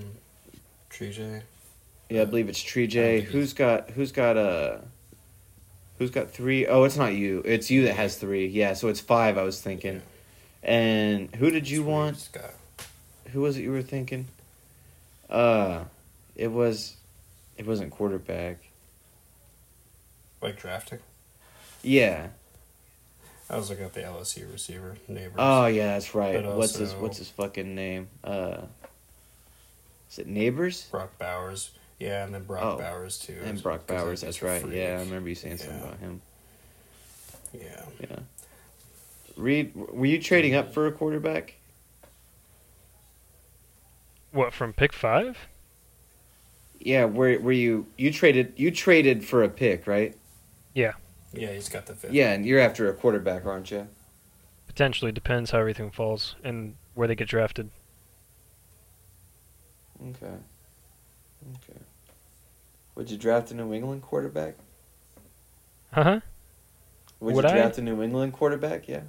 [0.99, 1.43] TJ.
[2.09, 3.21] Yeah, I believe it's Tree J.
[3.21, 4.79] Who's got who's got uh
[5.99, 6.67] who's got three?
[6.67, 7.43] Oh, it's not you.
[7.45, 8.47] It's you that has three.
[8.47, 9.37] Yeah, so it's five.
[9.37, 10.03] I was thinking.
[10.63, 12.19] And who did you want?
[12.19, 12.55] Scott.
[13.33, 14.27] Who was it you were thinking?
[15.29, 15.85] Uh,
[16.35, 16.97] it was,
[17.57, 18.59] it wasn't quarterback.
[20.41, 21.01] Like drafting.
[21.83, 22.29] Yeah.
[23.49, 25.35] I was looking at the LSU receiver Nabers.
[25.39, 26.43] Oh yeah, that's right.
[26.43, 28.09] But what's his What's his fucking name?
[28.25, 28.63] Uh,
[30.11, 30.91] is it Nabers?
[30.91, 31.71] Brock Bowers.
[31.99, 33.39] Yeah, and then Brock Oh, Bowers too.
[33.43, 34.21] And Brock 'cause Bowers.
[34.21, 34.61] That's right.
[34.61, 34.75] freak.
[34.75, 36.21] Yeah, I remember you saying something about him.
[37.53, 37.85] Yeah.
[38.01, 38.17] Yeah.
[39.37, 41.55] Reed, were you trading up for a quarterback?
[44.33, 45.39] What from pick five?
[46.79, 47.07] Yeah.
[47.07, 50.15] Were Were you you traded you traded for a pick, right?
[50.75, 50.93] Yeah.
[51.33, 52.13] Yeah, he's got the fifth.
[52.13, 53.89] Yeah, and you're after a quarterback, aren't you?
[54.67, 57.71] Potentially depends how everything falls and where they get drafted.
[60.03, 60.27] Okay.
[60.27, 61.79] Okay.
[62.95, 64.55] Would you draft a New England quarterback?
[65.93, 66.21] Uh huh?
[67.21, 67.55] Would, Would you I?
[67.55, 68.89] draft a New England quarterback?
[68.89, 69.03] Yeah.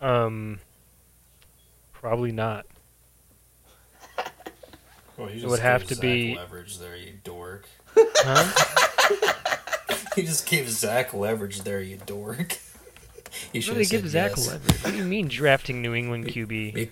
[0.00, 0.60] Um.
[1.92, 2.66] Probably not.
[5.16, 7.66] Well, you It just would have gave to Zach be- leverage there, you dork.
[7.96, 8.72] Huh?
[10.16, 12.56] You just gave Zach leverage there, you dork.
[13.52, 14.48] you should really give Zach yes.
[14.48, 14.82] leverage.
[14.82, 16.48] What do you mean drafting New England QB?
[16.72, 16.90] Be-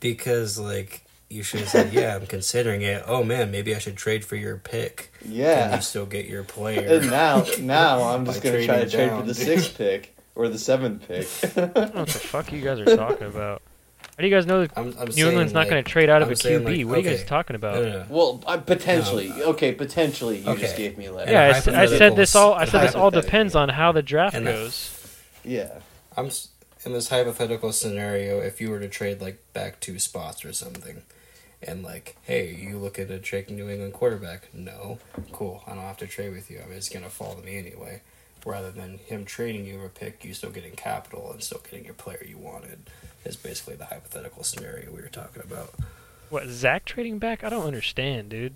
[0.00, 3.96] because like you should have said, "Yeah, I'm considering it." Oh man, maybe I should
[3.96, 5.10] trade for your pick.
[5.22, 5.76] Can Yeah.
[5.76, 6.80] you still get your player?
[7.00, 9.36] And now, now I'm just gonna try to trading trade for the dude.
[9.36, 11.26] sixth pick or the seventh pick.
[11.56, 13.62] I don't know what the fuck you guys are talking about.
[14.16, 15.90] How do you guys know that I'm, I'm New saying, England's not like- going to
[15.90, 16.64] trade out of I'm a QB?
[16.64, 17.76] like, what are you guys talking about?
[17.76, 18.06] No, no, no.
[18.10, 19.28] well, uh, potentially.
[19.30, 19.44] No.
[19.52, 20.38] Okay, potentially.
[20.40, 21.30] You just gave me a letter.
[21.32, 22.52] Yeah, I, And s- I said this all.
[22.52, 25.18] I said this all depends on how the draft And that- goes.
[25.42, 25.70] Yeah.
[26.18, 26.28] I'm
[26.84, 28.40] in this hypothetical scenario.
[28.40, 31.02] If you were to trade like back two spots or something,
[31.62, 34.48] and like, hey, you look at a trade New England quarterback?
[34.54, 34.98] No,
[35.32, 35.62] cool.
[35.66, 36.60] I don't have to trade with you.
[36.64, 38.02] I mean, it's gonna fall to me anyway.
[38.46, 41.94] Rather than him trading you a pick, you still getting capital and still getting your
[41.94, 42.78] player you wanted.
[43.24, 45.74] Is basically the hypothetical scenario we were talking about.
[46.30, 47.44] What Zach trading back?
[47.44, 48.54] I don't understand, dude.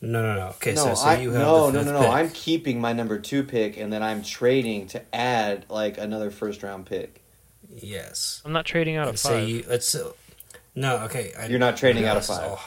[0.00, 0.46] No, no, no.
[0.50, 2.00] Okay, no, so, so I, you have no, the no, no, no.
[2.02, 2.10] pick.
[2.10, 6.62] I'm keeping my number two pick, and then I'm trading to add like another first
[6.62, 7.24] round pick.
[7.68, 8.40] Yes.
[8.44, 9.48] I'm not trading out of And say five.
[9.48, 9.92] you let's.
[9.94, 10.12] Uh,
[10.78, 11.32] no, okay.
[11.38, 12.50] I, You're not trading no, out of five.
[12.50, 12.60] all-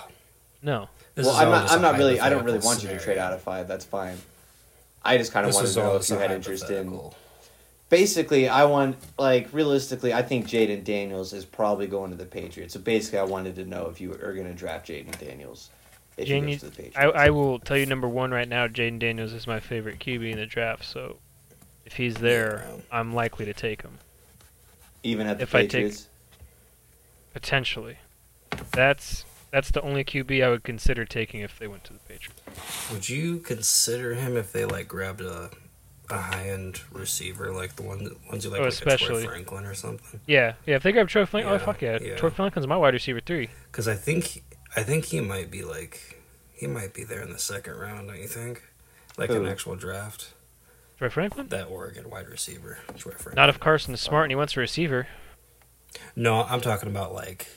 [0.62, 0.90] No.
[1.16, 1.72] this well, I'm not.
[1.72, 2.20] I'm not really.
[2.20, 3.68] I don't really hypothetical want you to trade out of five.
[3.68, 4.18] That's fine.
[5.04, 7.00] I just kind of wanted to know all if you had interest in.
[7.90, 12.74] Basically, I want like realistically, I think Jayden Daniels is probably going to the Patriots.
[12.74, 15.70] So basically, I wanted to know if you are going to draft Jayden Daniels.
[16.18, 16.98] If Jane, you- to the Patriots.
[16.98, 18.68] I, I will tell you number one right now.
[18.68, 20.86] Jayden Daniels is my favorite QB in the draft.
[20.86, 21.18] So
[21.86, 23.98] if he's there, I'm likely to take him
[25.04, 26.08] even at the if I take- Patriots.
[27.34, 27.98] Potentially.
[28.72, 32.92] That's that's the only QB I would consider taking if they went to the Patriots.
[32.92, 35.50] Would you consider him if they like grabbed a
[36.10, 39.24] a high end receiver like the one that, ones you like, Oh, like especially.
[39.24, 40.20] Troy Franklin or something?
[40.26, 40.76] Yeah, yeah.
[40.76, 42.00] If they grab Troy Franklin, oh Yeah, fuck yeah.
[42.02, 42.16] yeah.
[42.16, 43.50] Troy Franklin's my wide receiver three.
[43.72, 44.44] Because I think
[44.76, 46.22] I think he might be like
[46.54, 48.08] he might be there in the second round.
[48.10, 48.62] Don't you think?
[49.18, 50.34] Like an actual draft.
[50.98, 51.48] Troy Franklin?
[51.50, 53.36] That Oregon wide receiver, Troy Franklin.
[53.36, 55.08] Not if Carson is smart and he wants a receiver.
[56.16, 57.48] No, I'm talking about like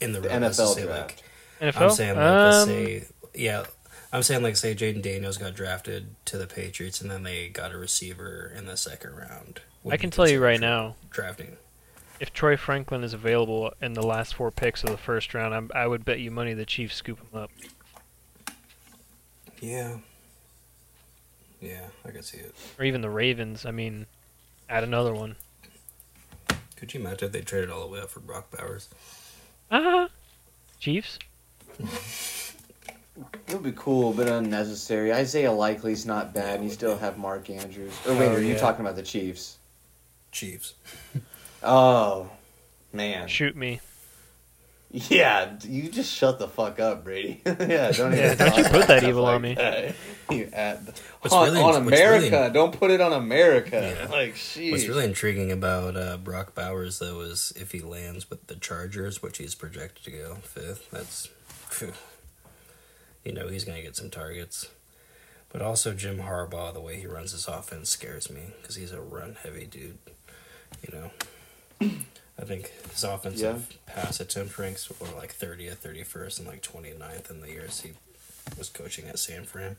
[0.00, 1.22] in the, The round, let's just NFL say, draft.
[1.60, 1.80] Like, NFL.
[1.82, 3.04] I'm saying like let's Um, say
[3.34, 3.64] yeah.
[4.12, 7.72] I'm saying like say Jayden Daniels got drafted to the Patriots and then they got
[7.72, 9.60] a receiver in the second round.
[9.82, 11.56] Would I can tell you right dra- now, drafting.
[12.20, 15.70] if Troy Franklin is available in the last four picks of the first round, I'm,
[15.74, 17.50] I would bet you money the Chiefs scoop him up.
[19.60, 19.96] Yeah.
[21.60, 22.54] Yeah, I could see it.
[22.78, 23.64] Or even the Ravens.
[23.66, 24.06] I mean,
[24.68, 25.36] add another one.
[26.76, 28.88] Could you imagine if they traded all the way up for Brock Bowers?
[29.70, 30.08] Ah,
[30.78, 31.18] Chiefs.
[33.46, 35.12] It would be cool, but unnecessary.
[35.12, 37.92] Isaiah Likely's not bad, and you still have Mark Andrews.
[38.08, 38.58] Or wait, Oh, are you yeah.
[38.58, 39.56] talking about the Chiefs?
[40.32, 40.74] Chiefs.
[41.62, 42.28] Oh,
[42.92, 43.28] man.
[43.28, 43.80] Shoot me.
[44.96, 47.40] Yeah, you just shut the fuck up, Brady.
[47.46, 49.54] yeah, don't even Yeah, don't you put that stuff evil on me.
[49.54, 49.94] that.
[50.30, 50.78] You add
[51.20, 52.30] What's on, really- on America.
[52.30, 53.96] really- don't put it on America.
[53.98, 54.08] Yeah.
[54.10, 54.70] Like, sheesh.
[54.70, 59.20] What's really intriguing about uh, Brock Bowers though is if he lands with the Chargers,
[59.20, 60.90] which he's projected to go fifth.
[60.92, 61.28] That's,
[61.68, 61.92] phew.
[63.24, 64.68] you know, he's gonna get some targets.
[65.50, 69.00] But also Jim Harbaugh, the way he runs his offense scares me because he's a
[69.00, 69.98] run heavy dude.
[70.88, 70.98] You
[71.80, 71.90] know,
[72.38, 77.30] I think his offensive pass attempt ranks were like thirtieth, thirty first, and like 29th
[77.30, 77.92] in the years he
[78.58, 79.76] was coaching at San Fran.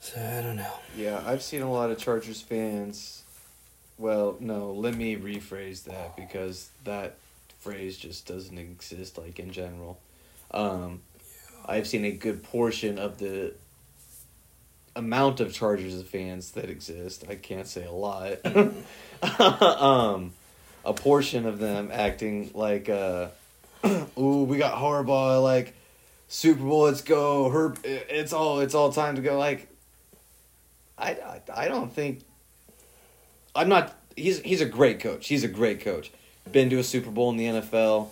[0.00, 0.74] So I don't know.
[0.96, 3.22] Yeah, I've seen a lot of Chargers fans.
[3.98, 7.18] Well, no, let me rephrase that because that
[7.60, 10.00] phrase just doesn't exist like in general.
[10.50, 11.02] Um,
[11.64, 13.54] I've seen a good portion of the
[14.96, 17.24] amount of Chargers fans that exist.
[17.28, 18.38] I can't say a lot.
[19.40, 20.32] um,
[20.84, 23.28] a portion of them acting like, uh,
[24.18, 25.74] "Ooh, we got Harbaugh, like
[26.28, 27.50] Super Bowl, let's go.
[27.50, 29.68] Herb, it's all it's all time to go." Like,
[30.98, 32.20] I, I, I don't think.
[33.54, 33.96] I'm not.
[34.16, 35.28] He's he's a great coach.
[35.28, 36.10] He's a great coach.
[36.50, 38.08] Been to a Super Bowl in the NFL.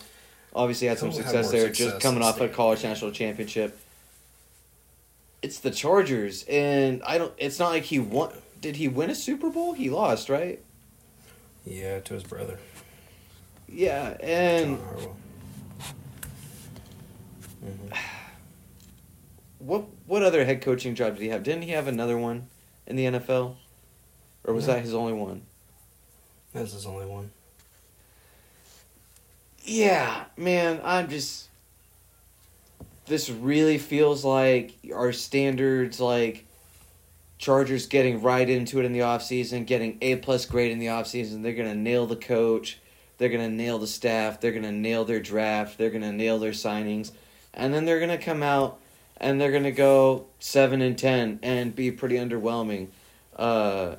[0.55, 1.67] Obviously had some He'll success there.
[1.67, 3.79] success just coming off a college national championship.
[5.43, 7.33] It's the Chargers, and I don't.
[7.39, 8.33] It's not like he won.
[8.61, 9.73] Did he win a Super Bowl?
[9.73, 10.61] He lost, right?
[11.65, 12.59] Yeah, to his brother.
[13.69, 14.79] Yeah, and.
[17.65, 17.97] Mhm.
[19.59, 21.43] what what other head coaching job did he have?
[21.43, 22.49] Didn't he have another one
[22.87, 23.57] in the NFL,
[24.45, 24.75] or was No.
[24.75, 25.43] that his only one?
[26.53, 27.31] That's his only one.
[29.63, 31.49] Yeah, man, I'm just.
[33.07, 36.47] This really feels like our standards, like
[37.41, 41.43] Chargers getting right into it in the offseason, getting A plus grade in the offseason.
[41.43, 42.79] They're gonna nail the coach,
[43.17, 47.13] they're gonna nail the staff, they're gonna nail their draft, they're gonna nail their signings,
[47.55, 48.79] and then they're gonna come out
[49.17, 52.89] and they're gonna go seven and ten and be pretty underwhelming.
[53.35, 53.97] Uh,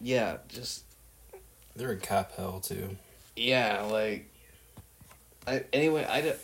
[0.00, 0.84] yeah, just
[1.74, 2.96] They're in cap hell too.
[3.34, 4.30] yeah, like
[5.44, 6.38] I anyway, I don't,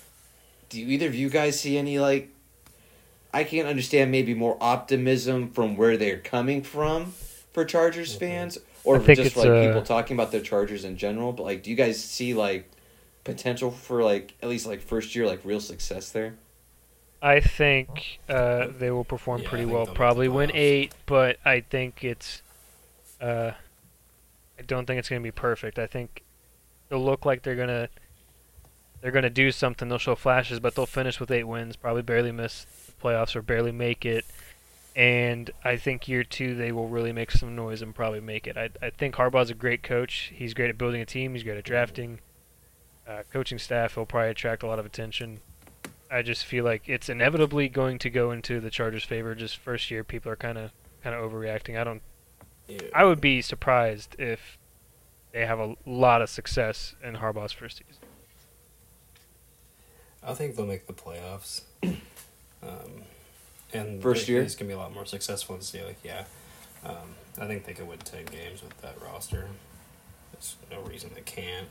[0.71, 2.31] do either of you guys see any like
[3.35, 7.13] I can't understand maybe more optimism from where they're coming from
[7.53, 11.43] for Chargers fans or just like uh, people talking about the Chargers in general, but
[11.43, 12.71] like do you guys see like
[13.25, 16.37] potential for like at least like first year like real success there?
[17.21, 19.87] I think uh, they will perform Yeah, pretty well.
[19.87, 22.43] Probably win eight, but I think it's.
[23.21, 23.53] Uh,
[24.59, 25.79] I don't think it's going to be perfect.
[25.79, 26.23] I think
[26.89, 27.89] they'll look like they're gonna.
[29.05, 29.91] They're gonna do something.
[29.91, 31.77] They'll show flashes, but they'll finish with eight wins.
[31.77, 34.25] Probably barely miss the playoffs or barely make it.
[34.97, 38.57] And I think year two they will really make some noise and probably make it.
[38.57, 40.33] I I think Harbaugh's a great coach.
[40.35, 41.35] He's great at building a team.
[41.35, 42.21] He's great at drafting.
[43.07, 43.95] Uh, coaching staff.
[43.95, 45.41] He'll probably attract a lot of attention.
[46.11, 49.35] I just feel like it's inevitably going to go into the Chargers' favor.
[49.35, 50.71] Just first year, people are kind of
[51.03, 51.79] kind of overreacting.
[51.79, 52.01] I don't.
[52.67, 52.81] Yeah.
[52.95, 54.57] I would be surprised if
[55.33, 58.04] they have a lot of success in Harbaugh's first season.
[60.27, 61.63] I think they'll make the playoffs.
[62.63, 63.03] Um,
[63.75, 64.41] and First year?
[64.41, 65.83] it's gonna be a lot more successful see.
[65.85, 66.25] Like, yeah,
[66.83, 69.49] um, I think they could win ten games with that roster.
[70.33, 71.69] There's no reason they can't.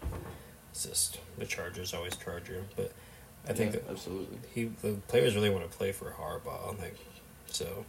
[0.72, 2.92] It's just the Chargers always charge you, but
[3.50, 4.38] I think Yeah, absolutely.
[4.54, 6.80] he the players really want to play for Harbaugh.
[6.80, 6.98] Like,
[7.48, 7.86] so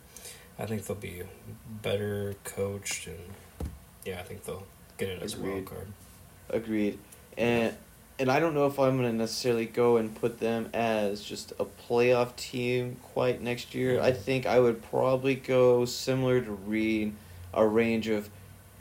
[0.59, 1.23] I think they'll be
[1.83, 3.19] better coached, and
[4.07, 5.89] yeah, I think they'll get it as a wild card.
[6.49, 6.99] Agreed.
[7.37, 7.75] And
[8.19, 11.65] and I don't know if I'm gonna necessarily go and put them as just a
[11.65, 14.01] playoff team quite next year.
[14.01, 14.17] I Mhm.
[14.17, 17.15] think I would probably go similar to Reed,
[17.53, 18.31] a range of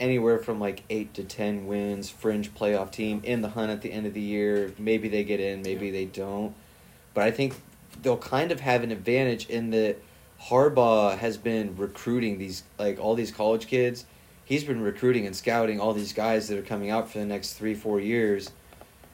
[0.00, 3.92] anywhere from like eight to ten wins, fringe playoff team in the hunt at the
[3.92, 4.72] end of the year.
[4.78, 6.54] Maybe they get in, maybe they don't.
[7.12, 7.54] But I think
[8.02, 9.96] they'll kind of have an advantage in that
[10.48, 14.04] Harbaugh has been recruiting these like all these college kids.
[14.44, 17.54] He's been recruiting and scouting all these guys that are coming out for the next
[17.54, 18.50] three, four years.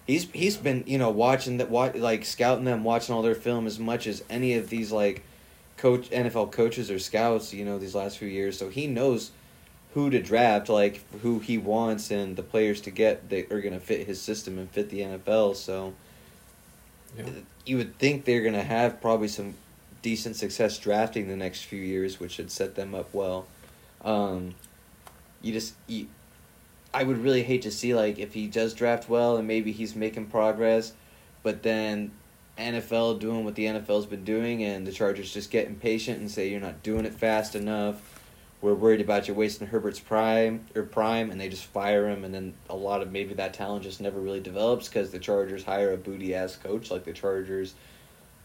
[0.06, 3.66] He's he's been you know watching that watch like scouting them, watching all their film
[3.66, 5.22] as much as any of these like
[5.76, 7.52] coach NFL coaches or scouts.
[7.54, 9.30] You know these last few years, so he knows
[9.94, 13.80] who to draft, like who he wants, and the players to get that are gonna
[13.80, 15.54] fit his system and fit the NFL.
[15.56, 15.94] So
[17.16, 17.24] Yeah.
[17.66, 19.54] you would think they're gonna have probably some
[20.02, 23.46] decent success drafting the next few years, which should set them up well.
[24.04, 24.54] Um,
[25.42, 26.06] you just you,
[26.92, 29.94] I would really hate to see like if he does draft well and maybe he's
[29.94, 30.92] making progress,
[31.42, 32.10] but then
[32.58, 36.48] NFL doing what the NFL's been doing and the Chargers just get impatient and say
[36.48, 38.20] you're not doing it fast enough.
[38.60, 42.34] We're worried about you wasting Herbert's prime or prime, and they just fire him, and
[42.34, 45.94] then a lot of maybe that talent just never really develops because the Chargers hire
[45.94, 47.72] a booty ass coach like the Chargers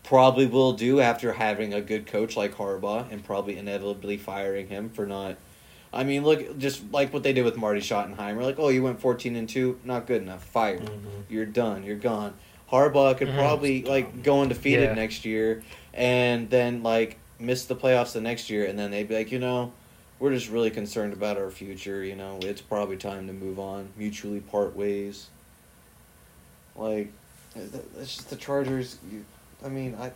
[0.03, 4.89] probably will do after having a good coach like Harbaugh and probably inevitably firing him
[4.89, 5.35] for not.
[5.95, 8.99] I mean, look, just like what they did with Marty Schottenheimer, like, oh, you went
[8.99, 10.81] fourteen and two, not good enough, fired.
[10.81, 11.23] Mhm.
[11.29, 12.33] You're done, you're gone.
[12.71, 13.37] Harbaugh could Mhm.
[13.37, 14.93] probably like go undefeated Yeah.
[14.93, 19.15] next year, and then like miss the playoffs the next year, and then they'd be
[19.15, 19.71] like, you know,
[20.19, 22.03] we're just really concerned about our future.
[22.03, 25.27] You know, it's probably time to move on, mutually part ways.
[26.75, 27.11] Like,
[27.55, 28.97] it's just the Chargers.
[29.09, 29.23] You,
[29.63, 30.11] I mean, I.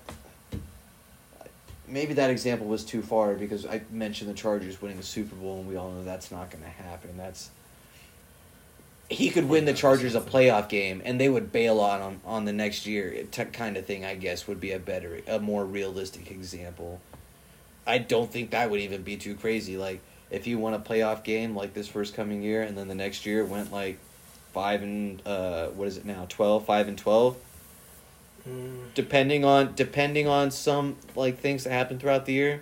[1.89, 5.59] Maybe that example was too far because I mentioned the Chargers winning the Super Bowl,
[5.59, 7.17] and we all know that's not going to happen.
[7.17, 7.49] That's
[9.09, 12.45] he could win the Chargers a playoff game, and they would bail on him on
[12.45, 13.23] the next year.
[13.31, 17.01] T- kind of thing, I guess, would be a better, a more realistic example.
[17.87, 19.77] I don't think that would even be too crazy.
[19.77, 22.95] Like if you won a playoff game like this first coming year, and then the
[22.95, 23.97] next year it went like
[24.53, 26.25] five and uh, what is it now?
[26.29, 27.37] 12, 5 and twelve.
[28.49, 32.61] Mm, Depending on depending on some like things that happen throughout the year,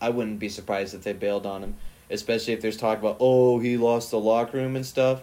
[0.00, 1.76] I wouldn't be surprised if they bailed on him.
[2.10, 5.22] Especially if there's talk about oh he lost the locker room and stuff.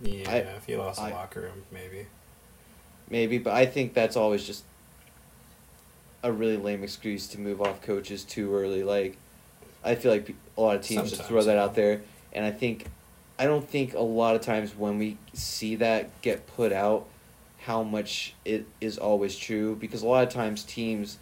[0.00, 2.06] yeah, I- if he lost I- the locker room, maybe.
[3.10, 4.64] Maybe, but I think that's always just
[6.22, 8.82] a really lame excuse to move off coaches too early.
[8.82, 9.16] Like,
[9.82, 12.02] I feel like a lot of teams just throw that out there,
[12.34, 12.84] and I think,
[13.38, 17.06] I don't think a lot of times when we see that get put out,
[17.68, 21.18] how much it is always true because a lot of times teams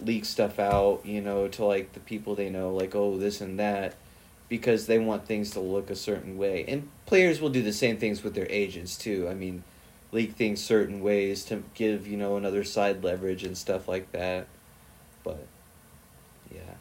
[0.00, 3.58] leak stuff out, you know, to like the people they know, like oh this and
[3.58, 3.96] that,
[4.48, 7.96] because they want things to look a certain way, and players will do the same
[7.96, 9.26] things with their agents too.
[9.28, 9.64] I mean
[10.12, 14.46] leak things certain ways to give you know another side leverage and stuff like that.
[15.24, 15.48] But
[16.54, 16.74] yeah.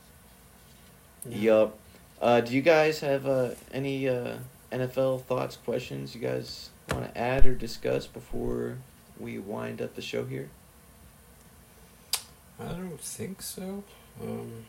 [1.28, 1.76] Yup.
[2.22, 4.38] Uh, do you guys have uh, any uh,
[4.72, 8.78] nfl thoughts questions you guys want to add or discuss before
[9.20, 10.50] we wind up the show here
[12.60, 13.84] I don't think so.
[14.22, 14.66] Um,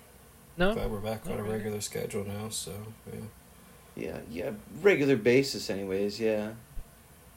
[0.59, 0.75] No.
[0.75, 1.57] glad we're back not on a really.
[1.57, 2.73] regular schedule now, so
[3.11, 3.21] yeah.
[3.97, 4.51] yeah yeah
[4.83, 6.51] regular basis anyways yeah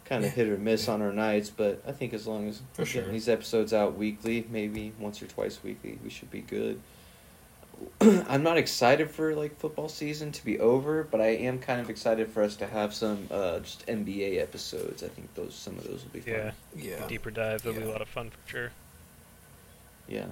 [0.05, 0.35] kind of Yeah.
[0.43, 3.11] hit or miss on our nights but i think as long as For getting sure.
[3.11, 6.81] these episodes out weekly maybe once or twice weekly we should be good
[8.27, 11.89] i'm not excited for like football season to be over but i am kind of
[11.89, 15.83] excited for us to have some uh just nba episodes i think those some of
[15.85, 16.51] those will be fun Yeah.
[16.75, 17.07] Yeah.
[17.07, 17.63] Deeper dive.
[17.63, 18.71] That'll be a lot of fun for sure.
[20.07, 20.25] yeah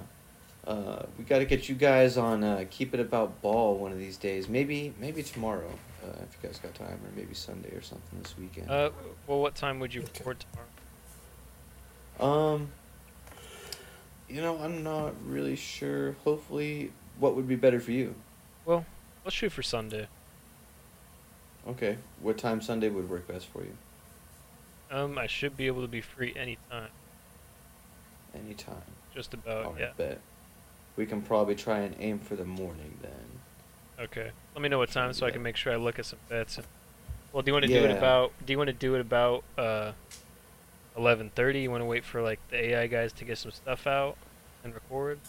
[0.66, 3.98] uh, we got to get you guys on uh, keep it about ball one of
[3.98, 5.70] these days maybe maybe tomorrow
[6.04, 8.90] uh, if you guys got time or maybe sunday or something this weekend Uh,
[9.26, 10.12] well, what time would you Okay.
[10.18, 10.36] record
[12.18, 12.54] tomorrow?
[12.54, 12.68] Um,
[14.28, 16.12] you know, I'm not really sure.
[16.24, 18.14] Hopefully, what would be better for you?
[18.64, 18.84] Well,
[19.24, 20.08] let's shoot for Sunday.
[21.68, 23.76] Okay, what time Sunday would work best for you?
[24.90, 26.88] Um, I should be able to be free anytime.
[28.34, 28.76] Anytime.
[29.14, 29.64] Just about.
[29.66, 29.90] All right, yeah.
[29.96, 30.20] bet.
[30.96, 34.04] We can probably try and aim for the morning then.
[34.04, 34.30] Okay.
[34.54, 36.56] Let me know what time so I can make sure I look at some bets.
[36.56, 36.66] And,
[37.32, 38.32] well, do you want to do it about?
[38.44, 39.92] Do you want to do it about uh,
[40.96, 41.60] eleven thirty?
[41.60, 44.16] You want to wait for like the AI guys to get some stuff out
[44.64, 45.20] and record?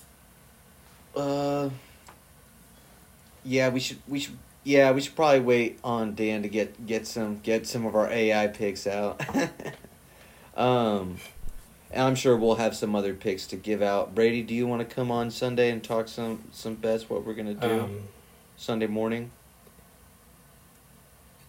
[1.15, 1.69] Uh.
[3.43, 3.97] Yeah, we should.
[4.07, 4.37] We should.
[4.63, 8.07] Yeah, we should probably wait on Dan to get get some get some of our
[8.09, 9.19] AI picks out.
[10.55, 11.17] um,
[11.89, 14.13] and I'm sure we'll have some other picks to give out.
[14.13, 17.09] Brady, do you want to come on Sunday and talk some some bets?
[17.09, 18.03] What we're gonna do Um,
[18.55, 19.31] Sunday morning?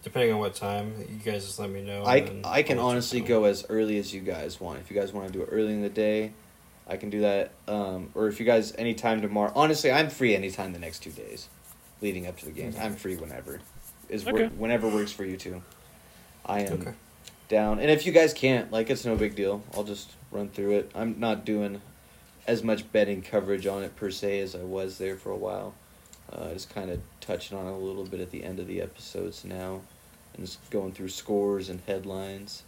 [0.03, 2.03] depending on what time, you guys just let me know.
[2.05, 4.81] I, I can I'll let you honestly go as early as you guys want.
[4.81, 6.33] If you guys want to do it early in the day,
[6.89, 7.53] I can do that.
[7.69, 11.49] Um, or if you guys anytime tomorrow, honestly, I'm free anytime the next two days,
[12.01, 12.77] leading up to the games.
[12.79, 13.61] I'm free whenever,
[14.09, 14.49] is wor- Okay.
[14.57, 15.63] whenever works for you two.
[16.45, 16.93] I am Okay.
[17.49, 19.63] down, and if you guys can't, like, it's no big deal.
[19.75, 20.91] I'll just run through it.
[20.95, 21.81] I'm not doing
[22.47, 25.75] as much betting coverage on it per se as I was there for a while.
[26.33, 28.81] Uh, just kind of touching on it a little bit at the end of the
[28.81, 29.83] episodes now,
[30.35, 32.63] and just going through scores and headlines.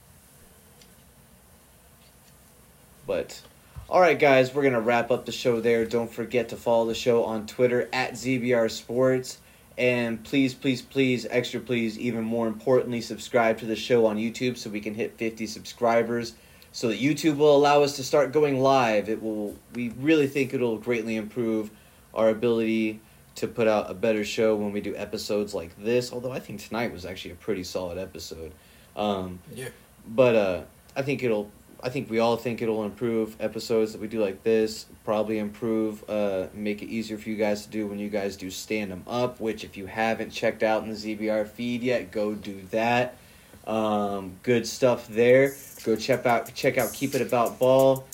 [3.07, 3.43] But
[3.89, 5.85] all right, guys, we're gonna wrap up the show there.
[5.85, 9.39] Don't forget to follow the show on Twitter at ZBR Sports.
[9.77, 14.57] And please, please, please, extra please, even more importantly, subscribe to the show on YouTube
[14.57, 16.35] so we can hit 50 subscribers
[16.73, 19.09] so that YouTube will allow us to start going live.
[19.09, 21.71] It will we really think it'll greatly improve
[22.15, 23.01] our ability
[23.37, 26.61] to put out a better show when we do episodes like this, although I think
[26.65, 28.53] tonight was actually a pretty solid episode.
[28.97, 29.69] Um, Yeah.
[30.07, 30.63] but uh,
[30.97, 31.51] I think it'll.
[31.85, 34.87] I think we all think it'll improve episodes that we do like this.
[35.05, 38.51] Probably improve, uh, make it easier for you guys to do when you guys do
[38.51, 39.39] stand them up.
[39.39, 43.19] Which, if you haven't checked out in the ZBR feed yet, go do that.
[43.67, 45.55] Um, good stuff there.
[45.85, 48.07] Go check out check out Keep It About Ball.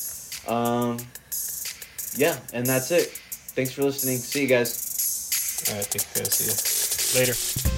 [0.48, 0.98] Um,
[2.16, 3.06] yeah, and that's it.
[3.54, 4.16] Thanks for listening.
[4.16, 5.64] See you guys.
[5.70, 6.24] All right, take care.
[6.24, 7.20] See ya.
[7.20, 7.69] Later.